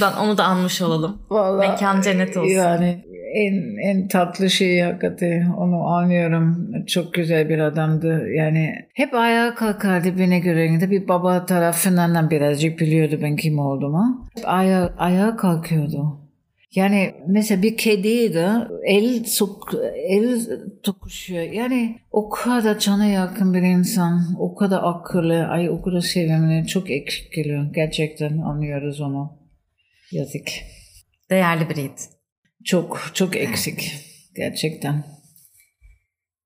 onu 0.22 0.38
da 0.38 0.44
anmış 0.44 0.82
olalım. 0.82 1.18
Vallahi, 1.30 1.68
Mekan 1.68 2.00
cennet 2.00 2.36
olsun. 2.36 2.54
Yani 2.54 3.04
en, 3.34 3.76
en 3.76 4.08
tatlı 4.08 4.50
şey 4.50 4.80
hakikaten 4.80 5.50
onu 5.58 5.86
anlıyorum. 5.86 6.68
Çok 6.86 7.14
güzel 7.14 7.48
bir 7.48 7.58
adamdı. 7.58 8.28
Yani 8.36 8.74
hep 8.94 9.14
ayağa 9.14 9.54
kalkardı 9.54 10.18
beni 10.18 10.40
görünce. 10.40 10.90
Bir 10.90 11.08
baba 11.08 11.46
tarafından 11.46 12.30
birazcık 12.30 12.80
biliyordu 12.80 13.18
ben 13.22 13.36
kim 13.36 13.58
olduğumu. 13.58 14.28
Aya, 14.44 14.92
ayağa 14.98 15.36
kalkıyordu. 15.36 16.21
Yani 16.74 17.14
mesela 17.26 17.62
bir 17.62 17.76
kediyle 17.76 18.52
el 18.84 19.24
sok, 19.24 19.74
el 19.94 20.40
tokuşuyor. 20.82 21.42
Yani 21.42 21.98
o 22.10 22.28
kadar 22.28 22.78
cana 22.78 23.06
yakın 23.06 23.54
bir 23.54 23.62
insan, 23.62 24.36
o 24.38 24.54
kadar 24.54 24.80
akıllı, 24.82 25.46
ay 25.46 25.70
o 25.70 25.82
kadar 25.82 26.00
sevimli, 26.00 26.66
çok 26.66 26.90
eksik 26.90 27.32
geliyor. 27.32 27.74
Gerçekten 27.74 28.38
anlıyoruz 28.38 29.00
onu. 29.00 29.38
Yazık. 30.12 30.48
Değerli 31.30 31.70
biriydi. 31.70 32.00
Çok, 32.64 33.10
çok 33.14 33.36
eksik. 33.36 33.92
Gerçekten. 34.36 35.04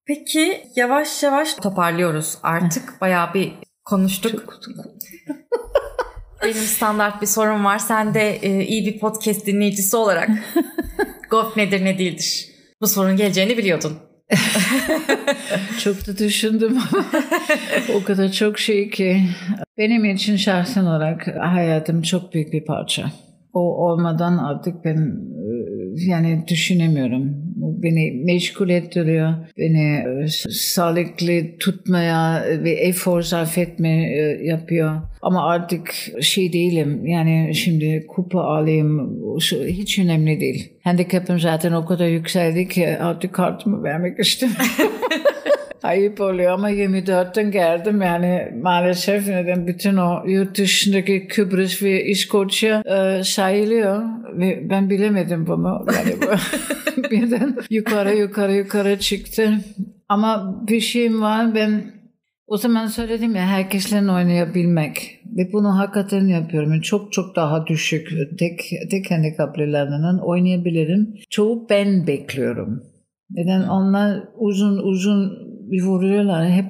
Peki 0.07 0.62
yavaş 0.77 1.22
yavaş 1.22 1.55
toparlıyoruz 1.55 2.39
artık. 2.43 3.01
Bayağı 3.01 3.35
bir 3.35 3.53
konuştuk. 3.85 4.61
Benim 6.43 6.55
standart 6.55 7.22
bir 7.22 7.26
sorum 7.26 7.64
var. 7.64 7.78
Sen 7.78 8.14
de 8.14 8.37
e, 8.37 8.64
iyi 8.64 8.87
bir 8.87 8.99
podcast 8.99 9.47
dinleyicisi 9.47 9.97
olarak 9.97 10.30
golf 11.30 11.57
nedir 11.57 11.84
ne 11.84 11.99
değildir? 11.99 12.47
Bu 12.80 12.87
sorunun 12.87 13.16
geleceğini 13.16 13.59
biliyordun. 13.59 13.99
çok 15.84 16.07
da 16.07 16.18
düşündüm 16.18 16.78
o 17.95 18.05
kadar 18.05 18.32
çok 18.32 18.59
şey 18.59 18.91
ki 18.91 19.22
benim 19.78 20.05
için 20.05 20.37
şahsen 20.37 20.84
olarak 20.84 21.26
hayatım 21.41 22.03
çok 22.03 22.34
büyük 22.34 22.53
bir 22.53 22.64
parça. 22.64 23.12
O 23.57 23.61
olmadan 23.61 24.39
artık 24.39 24.85
ben 24.85 24.97
e, 24.97 26.11
yani 26.11 26.45
düşünemiyorum. 26.49 27.37
Beni 27.57 28.25
meşgul 28.25 28.69
ettiriyor. 28.69 29.35
Beni 29.59 30.05
e, 30.25 30.29
sağlıklı 30.51 31.59
tutmaya 31.61 32.45
ve 32.65 32.71
efor 32.71 33.23
sarf 33.23 33.59
etme 33.59 33.89
e, 33.89 34.47
yapıyor. 34.47 35.01
Ama 35.23 35.49
artık 35.49 35.95
şey 36.21 36.53
değilim. 36.53 37.07
Yani 37.07 37.55
şimdi 37.55 38.07
kupa 38.09 38.41
alayım 38.41 39.21
hiç 39.67 39.99
önemli 39.99 40.41
değil. 40.41 40.73
Handicap'ım 40.85 41.41
zaten 41.41 41.73
o 41.73 41.87
kadar 41.87 42.09
yükseldi 42.09 42.69
ki 42.69 42.99
artık 42.99 43.33
kartımı 43.33 43.83
vermek 43.83 44.19
istemiyorum. 44.19 44.93
ayıp 45.83 46.20
oluyor 46.20 46.53
ama 46.53 46.70
24'ten 46.70 47.51
geldim. 47.51 48.03
Yani 48.03 48.53
maalesef 48.62 49.29
neden 49.29 49.66
bütün 49.66 49.97
o 49.97 50.22
yurt 50.27 50.59
dışındaki 50.59 51.29
Kıbrıs 51.29 51.83
ve 51.83 52.05
İskoçya 52.05 52.83
e, 52.87 53.24
sayılıyor. 53.24 54.03
Ve 54.33 54.70
ben 54.70 54.91
bilemedim 54.91 55.47
bunu. 55.47 55.87
Yani 55.97 56.14
bu 56.22 56.27
birden 57.11 57.57
yukarı 57.70 58.16
yukarı 58.16 58.53
yukarı 58.53 58.99
çıktı. 58.99 59.55
Ama 60.09 60.62
bir 60.68 60.81
şeyim 60.81 61.22
var. 61.22 61.55
Ben 61.55 61.97
o 62.47 62.57
zaman 62.57 62.87
söyledim 62.87 63.35
ya 63.35 63.47
herkesle 63.47 64.12
oynayabilmek. 64.12 65.20
Ve 65.37 65.53
bunu 65.53 65.79
hakikaten 65.79 66.27
yapıyorum. 66.27 66.81
çok 66.81 67.12
çok 67.12 67.37
daha 67.37 67.66
düşük 67.66 68.09
tek 68.39 68.61
tek 68.91 69.11
handicaplilerden 69.11 70.18
oynayabilirim. 70.18 71.14
Çoğu 71.31 71.66
ben 71.70 72.07
bekliyorum. 72.07 72.83
Neden? 73.31 73.62
Onlar 73.62 74.24
uzun 74.39 74.79
uzun 74.79 75.33
vuruyorlar 75.85 76.51
hep 76.51 76.67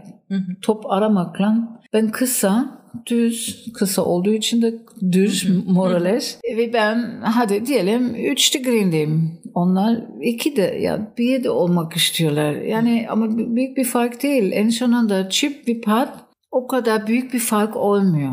top 0.62 0.90
aramakla. 0.90 1.80
Ben 1.92 2.10
kısa, 2.10 2.82
düz, 3.06 3.66
kısa 3.74 4.02
olduğu 4.02 4.32
için 4.32 4.62
de 4.62 4.74
düz 5.12 5.66
morales. 5.66 6.38
Ve 6.56 6.72
ben 6.72 7.20
hadi 7.22 7.66
diyelim 7.66 8.14
3 8.14 8.62
green'deyim. 8.64 9.38
Onlar 9.54 10.04
iki 10.22 10.56
de 10.56 10.78
ya 10.80 11.12
bir 11.18 11.44
de 11.44 11.50
olmak 11.50 11.92
istiyorlar. 11.92 12.54
Yani 12.54 13.06
ama 13.10 13.38
büyük 13.56 13.76
bir 13.76 13.84
fark 13.84 14.22
değil. 14.22 14.52
En 14.52 14.68
sonunda 14.68 15.28
çift 15.28 15.66
bir 15.66 15.82
pat 15.82 16.08
o 16.50 16.66
kadar 16.66 17.06
büyük 17.06 17.34
bir 17.34 17.38
fark 17.38 17.76
olmuyor. 17.76 18.32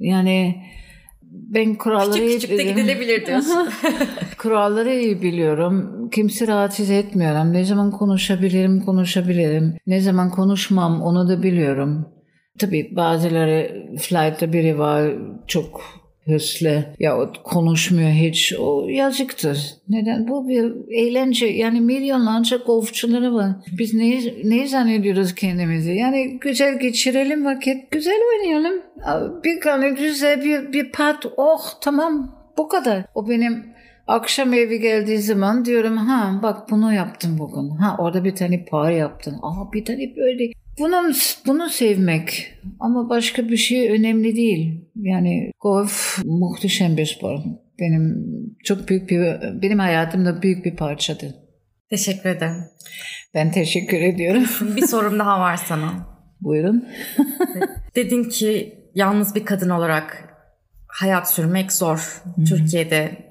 Yani 0.00 0.56
ben 1.46 1.74
kuralları 1.74 2.20
küçük 2.20 2.40
küçük 2.40 2.58
de 2.58 2.64
gidilebilir 2.64 3.26
diyorsun. 3.26 3.68
kuralları 4.38 4.94
iyi 4.94 5.22
biliyorum. 5.22 6.08
Kimse 6.10 6.46
rahatsız 6.46 6.90
etmiyorum. 6.90 7.52
Ne 7.52 7.64
zaman 7.64 7.90
konuşabilirim 7.90 8.80
konuşabilirim. 8.80 9.74
Ne 9.86 10.00
zaman 10.00 10.30
konuşmam 10.30 11.02
onu 11.02 11.28
da 11.28 11.42
biliyorum. 11.42 12.08
Tabii 12.58 12.92
bazıları 12.96 13.86
flight'ta 13.98 14.52
biri 14.52 14.78
var 14.78 15.12
çok 15.46 15.80
hırslı 16.26 16.84
ya 16.98 17.32
konuşmuyor 17.44 18.10
hiç 18.10 18.54
o 18.58 18.88
yazıktır. 18.88 19.74
Neden? 19.88 20.28
Bu 20.28 20.48
bir 20.48 20.72
eğlence 20.90 21.46
yani 21.46 21.80
milyonlarca 21.80 22.56
golfçuları 22.56 23.34
var. 23.34 23.50
Biz 23.78 23.94
ne, 23.94 24.20
ne 24.44 24.66
zannediyoruz 24.66 25.34
kendimizi? 25.34 25.92
Yani 25.92 26.38
güzel 26.40 26.78
geçirelim 26.78 27.44
vakit, 27.44 27.90
güzel 27.90 28.20
oynayalım. 28.32 28.82
Bir 29.44 29.60
tane 29.60 29.90
güzel 29.90 30.44
bir, 30.44 30.72
bir 30.72 30.92
pat, 30.92 31.26
oh 31.36 31.60
tamam 31.80 32.36
bu 32.58 32.68
kadar. 32.68 33.04
O 33.14 33.28
benim 33.28 33.64
akşam 34.06 34.54
evi 34.54 34.80
geldiği 34.80 35.18
zaman 35.18 35.64
diyorum 35.64 35.96
ha 35.96 36.40
bak 36.42 36.70
bunu 36.70 36.92
yaptım 36.92 37.38
bugün. 37.38 37.68
Ha 37.68 37.96
orada 37.98 38.24
bir 38.24 38.34
tane 38.34 38.64
par 38.64 38.90
yaptın. 38.90 39.36
Aa 39.42 39.72
bir 39.72 39.84
tane 39.84 40.16
böyle 40.16 40.52
bunu, 40.78 41.12
bunu 41.46 41.68
sevmek 41.70 42.54
ama 42.80 43.08
başka 43.08 43.48
bir 43.48 43.56
şey 43.56 43.90
önemli 43.90 44.36
değil. 44.36 44.90
Yani 44.96 45.50
golf 45.60 46.18
muhteşem 46.24 46.96
bir 46.96 47.06
spor. 47.06 47.38
Benim 47.80 48.26
çok 48.64 48.88
büyük 48.88 49.10
bir, 49.10 49.22
benim 49.62 49.78
hayatımda 49.78 50.42
büyük 50.42 50.64
bir 50.64 50.76
parçadır. 50.76 51.34
Teşekkür 51.90 52.30
ederim. 52.30 52.64
Ben 53.34 53.52
teşekkür 53.52 54.00
ediyorum. 54.00 54.44
bir 54.76 54.86
sorum 54.86 55.18
daha 55.18 55.40
var 55.40 55.56
sana. 55.56 56.06
Buyurun. 56.40 56.88
Dedin 57.96 58.24
ki 58.24 58.78
yalnız 58.94 59.34
bir 59.34 59.44
kadın 59.44 59.70
olarak 59.70 60.36
hayat 60.88 61.30
sürmek 61.30 61.72
zor. 61.72 62.22
Hı-hı. 62.24 62.44
Türkiye'de 62.44 63.26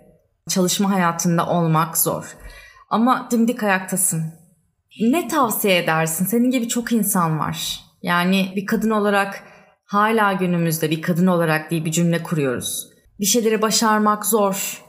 çalışma 0.49 0.91
hayatında 0.91 1.49
olmak 1.49 1.97
zor. 1.97 2.37
Ama 2.89 3.27
dimdik 3.31 3.63
ayaktasın 3.63 4.23
ne 5.01 5.27
tavsiye 5.27 5.77
edersin? 5.77 6.25
Senin 6.25 6.51
gibi 6.51 6.67
çok 6.67 6.91
insan 6.91 7.39
var. 7.39 7.79
Yani 8.01 8.47
bir 8.55 8.65
kadın 8.65 8.89
olarak 8.89 9.43
hala 9.85 10.33
günümüzde 10.33 10.91
bir 10.91 11.01
kadın 11.01 11.27
olarak 11.27 11.71
diye 11.71 11.85
bir 11.85 11.91
cümle 11.91 12.23
kuruyoruz. 12.23 12.87
Bir 13.19 13.25
şeyleri 13.25 13.61
başarmak 13.61 14.25
zor. 14.25 14.81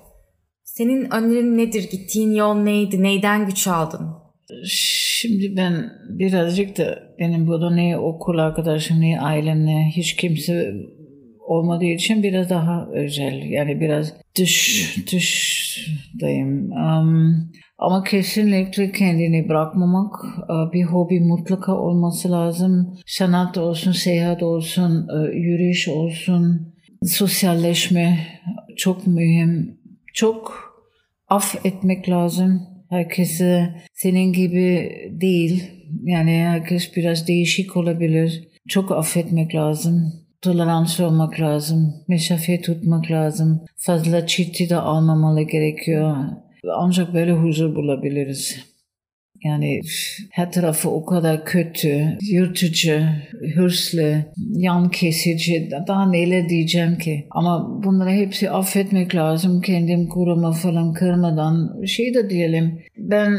Senin 0.65 1.11
önerin 1.11 1.59
nedir? 1.59 1.91
Gittiğin 1.91 2.35
yol 2.35 2.55
neydi? 2.55 3.03
Neyden 3.03 3.47
güç 3.47 3.67
aldın? 3.67 4.27
Şimdi 4.65 5.57
ben 5.57 5.93
birazcık 6.09 6.79
da 6.79 6.99
benim 7.19 7.47
burada 7.47 7.71
ne 7.71 7.99
okul 7.99 8.39
arkadaşım 8.39 9.01
ne 9.01 9.21
ailem 9.21 9.67
ne 9.67 9.93
hiç 9.97 10.17
kimse 10.17 10.73
olmadığı 11.47 11.85
için 11.85 12.23
biraz 12.23 12.51
daha 12.51 12.89
özel. 12.93 13.43
Yani 13.51 13.81
biraz 13.81 14.13
dış 14.39 14.97
dışdayım. 15.13 16.73
Um, 16.73 17.51
ama 17.79 18.05
kesinlikle 18.05 18.93
kendini 18.93 19.49
bırakmamak, 19.49 20.15
e, 20.45 20.73
bir 20.73 20.85
hobi 20.85 21.21
mutlaka 21.21 21.75
olması 21.75 22.33
lazım. 22.33 22.99
Sanat 23.07 23.59
olsun, 23.59 23.93
seyahat 23.93 24.43
olsun, 24.43 25.09
e, 25.09 25.37
yürüyüş 25.37 25.89
olsun, 25.89 26.75
sosyalleşme 27.03 28.19
çok 28.77 29.07
mühim. 29.07 29.79
Çok 30.15 30.55
af 31.29 31.67
etmek 31.67 32.09
lazım. 32.09 32.63
Herkese 32.91 33.75
senin 33.95 34.33
gibi 34.33 34.91
değil. 35.21 35.65
Yani 36.03 36.31
herkes 36.31 36.97
biraz 36.97 37.29
değişik 37.29 37.77
olabilir. 37.77 38.49
Çok 38.69 38.93
affetmek 38.93 39.55
lazım. 39.55 40.13
Tolerans 40.43 41.01
olmak 41.01 41.41
lazım. 41.41 41.95
Mesafe 42.09 42.61
tutmak 42.61 43.11
lazım. 43.11 43.65
Fazla 43.77 44.27
ciddi 44.27 44.71
de 44.71 44.77
almamalı 44.77 45.43
gerekiyor 45.43 46.17
ancak 46.75 47.15
böyle 47.15 47.33
huzur 47.33 47.75
bulabiliriz. 47.75 48.77
Yani 49.45 49.81
her 50.31 50.53
tarafı 50.53 50.91
o 50.91 51.05
kadar 51.05 51.45
kötü, 51.45 52.19
yırtıcı, 52.31 53.09
hırslı, 53.55 54.25
yan 54.53 54.91
kesici, 54.91 55.71
daha 55.87 56.11
neler 56.11 56.49
diyeceğim 56.49 56.99
ki. 56.99 57.27
Ama 57.31 57.83
bunları 57.85 58.11
hepsi 58.11 58.51
affetmek 58.51 59.15
lazım. 59.15 59.61
Kendim 59.61 60.09
kuruma 60.09 60.53
falan 60.53 60.93
kırmadan 60.93 61.85
şey 61.85 62.15
de 62.15 62.31
diyelim. 62.31 62.79
Ben 62.99 63.33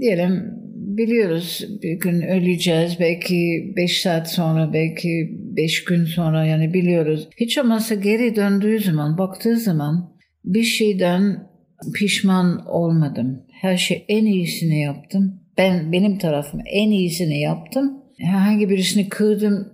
diyelim 0.00 0.42
biliyoruz 0.74 1.64
bir 1.82 1.92
gün 1.92 2.22
öleceğiz. 2.22 2.96
Belki 3.00 3.72
beş 3.76 4.00
saat 4.00 4.30
sonra, 4.30 4.72
belki 4.72 5.38
beş 5.56 5.84
gün 5.84 6.04
sonra 6.04 6.44
yani 6.44 6.74
biliyoruz. 6.74 7.28
Hiç 7.36 7.58
olmazsa 7.58 7.94
geri 7.94 8.36
döndüğü 8.36 8.80
zaman, 8.80 9.18
baktığı 9.18 9.56
zaman 9.56 10.16
bir 10.44 10.62
şeyden 10.62 11.45
pişman 11.94 12.66
olmadım. 12.66 13.42
Her 13.60 13.76
şey 13.76 14.04
en 14.08 14.24
iyisini 14.24 14.80
yaptım. 14.80 15.40
Ben 15.58 15.92
benim 15.92 16.18
tarafım 16.18 16.60
en 16.66 16.90
iyisini 16.90 17.40
yaptım. 17.40 18.02
Herhangi 18.18 18.70
birisini 18.70 19.08
kırdım 19.08 19.72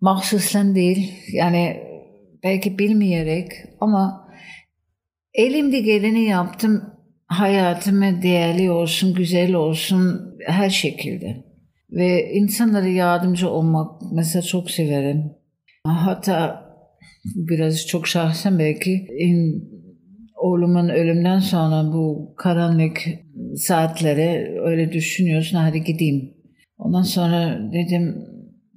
mahsuslen 0.00 0.74
değil. 0.74 1.12
Yani 1.32 1.76
belki 2.44 2.78
bilmeyerek 2.78 3.52
ama 3.80 4.28
elimde 5.34 5.80
geleni 5.80 6.24
yaptım. 6.24 6.82
hayatıma 7.26 8.22
değerli 8.22 8.70
olsun, 8.70 9.14
güzel 9.14 9.54
olsun 9.54 10.34
her 10.46 10.70
şekilde. 10.70 11.44
Ve 11.90 12.32
insanlara 12.32 12.88
yardımcı 12.88 13.50
olmak 13.50 14.02
mesela 14.12 14.42
çok 14.42 14.70
severim. 14.70 15.32
Hatta 15.84 16.66
biraz 17.24 17.86
çok 17.86 18.06
şahsen 18.06 18.58
belki 18.58 19.06
oğlumun 20.46 20.88
ölümden 20.88 21.38
sonra 21.38 21.92
bu 21.92 22.34
karanlık 22.36 23.02
saatlere 23.56 24.60
öyle 24.60 24.92
düşünüyorsun 24.92 25.56
hadi 25.56 25.84
gideyim. 25.84 26.34
Ondan 26.78 27.02
sonra 27.02 27.58
dedim 27.72 28.26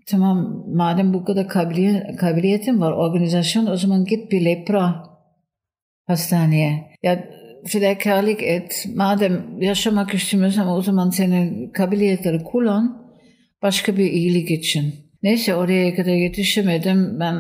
tamam 0.08 0.66
madem 0.68 1.14
bu 1.14 1.26
kadar 1.26 1.48
kabiliyet, 1.48 2.16
kabiliyetin 2.18 2.82
var 2.82 2.92
organizasyon 2.92 3.66
o 3.66 3.76
zaman 3.76 4.06
git 4.06 4.32
bir 4.32 4.46
lepra 4.46 5.04
hastaneye. 6.08 6.90
Ya 7.04 7.30
fedakarlık 7.66 8.44
et. 8.44 8.86
Madem 8.96 9.62
yaşamak 9.62 10.14
istiyorsan 10.14 10.70
o 10.70 10.82
zaman 10.82 11.10
senin 11.10 11.72
kabiliyetleri 11.72 12.44
kullan 12.44 13.14
başka 13.62 13.98
bir 13.98 14.12
iyilik 14.12 14.52
için. 14.52 14.94
Neyse 15.24 15.56
oraya 15.56 15.96
kadar 15.96 16.12
yetişemedim. 16.12 17.20
Ben 17.20 17.36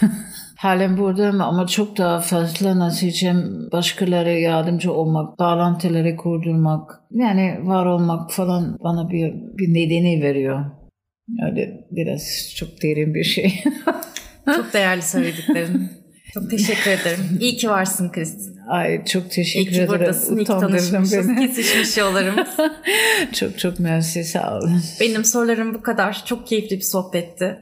halen 0.60 0.96
buradayım 0.96 1.40
ama 1.40 1.66
çok 1.66 1.98
daha 1.98 2.20
fazla 2.20 2.90
diyeceğim 3.00 3.68
başkaları 3.72 4.30
yardımcı 4.30 4.92
olmak, 4.92 5.38
bağlantıları 5.38 6.16
kurdurmak, 6.16 6.90
yani 7.10 7.58
var 7.62 7.86
olmak 7.86 8.32
falan 8.32 8.78
bana 8.84 9.10
bir, 9.10 9.34
bir 9.58 9.74
nedeni 9.74 10.22
veriyor. 10.22 10.64
Öyle 11.46 11.86
biraz 11.90 12.52
çok 12.56 12.82
derin 12.82 13.14
bir 13.14 13.24
şey. 13.24 13.64
çok 14.56 14.72
değerli 14.72 15.02
söylediklerin. 15.02 15.88
Çok 16.34 16.50
teşekkür 16.50 16.90
ederim. 16.90 17.38
İyi 17.40 17.56
ki 17.56 17.70
varsın 17.70 18.12
Kristin. 18.12 18.56
Ay 18.68 19.04
çok 19.04 19.30
teşekkür 19.30 19.70
ederim. 19.70 19.82
İyi 19.82 19.86
ki 19.86 19.92
buradasın. 19.92 20.36
İyi 20.36 20.44
ki 20.44 20.46
tanışmışız. 20.46 21.28
Beni. 21.28 21.46
Kesişmiş 21.46 21.96
yollarımız. 21.96 22.48
çok 23.32 23.58
çok 23.58 23.80
mersi 23.80 24.24
sağ 24.24 24.58
olun. 24.58 24.82
Benim 25.00 25.24
sorularım 25.24 25.74
bu 25.74 25.82
kadar. 25.82 26.22
Çok 26.24 26.46
keyifli 26.46 26.76
bir 26.76 26.82
sohbetti. 26.82 27.58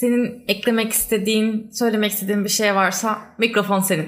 Senin 0.00 0.44
eklemek 0.48 0.92
istediğin, 0.92 1.70
söylemek 1.72 2.10
istediğin 2.10 2.44
bir 2.44 2.48
şey 2.48 2.74
varsa 2.74 3.18
mikrofon 3.38 3.80
senin. 3.80 4.06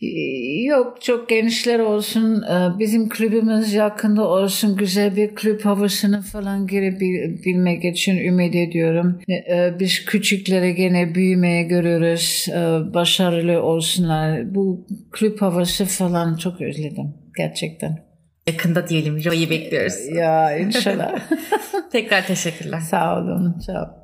Yok 0.66 1.02
çok 1.02 1.28
gençler 1.28 1.78
olsun 1.78 2.42
ee, 2.42 2.78
bizim 2.78 3.08
kulübümüz 3.08 3.72
yakında 3.72 4.28
olsun 4.28 4.76
güzel 4.76 5.16
bir 5.16 5.34
kulüp 5.34 5.64
havasını 5.64 6.22
falan 6.22 6.66
girebilmek 6.66 7.84
için 7.84 8.16
ümit 8.16 8.54
ediyorum. 8.54 9.20
Ee, 9.28 9.72
biz 9.80 10.04
küçüklere 10.04 10.72
gene 10.72 11.14
büyümeye 11.14 11.62
görüyoruz 11.62 12.46
ee, 12.50 12.54
başarılı 12.94 13.62
olsunlar. 13.62 14.54
Bu 14.54 14.86
kulüp 15.12 15.42
havası 15.42 15.84
falan 15.84 16.36
çok 16.36 16.60
özledim 16.60 17.14
gerçekten. 17.36 18.04
Yakında 18.48 18.88
diyelim 18.88 19.20
Joy'u 19.20 19.50
bekliyoruz. 19.50 19.94
Ya 20.16 20.56
inşallah. 20.56 21.18
Tekrar 21.92 22.26
teşekkürler. 22.26 22.80
Sağ 22.80 23.18
olun. 23.18 23.58
Sağ 23.66 24.03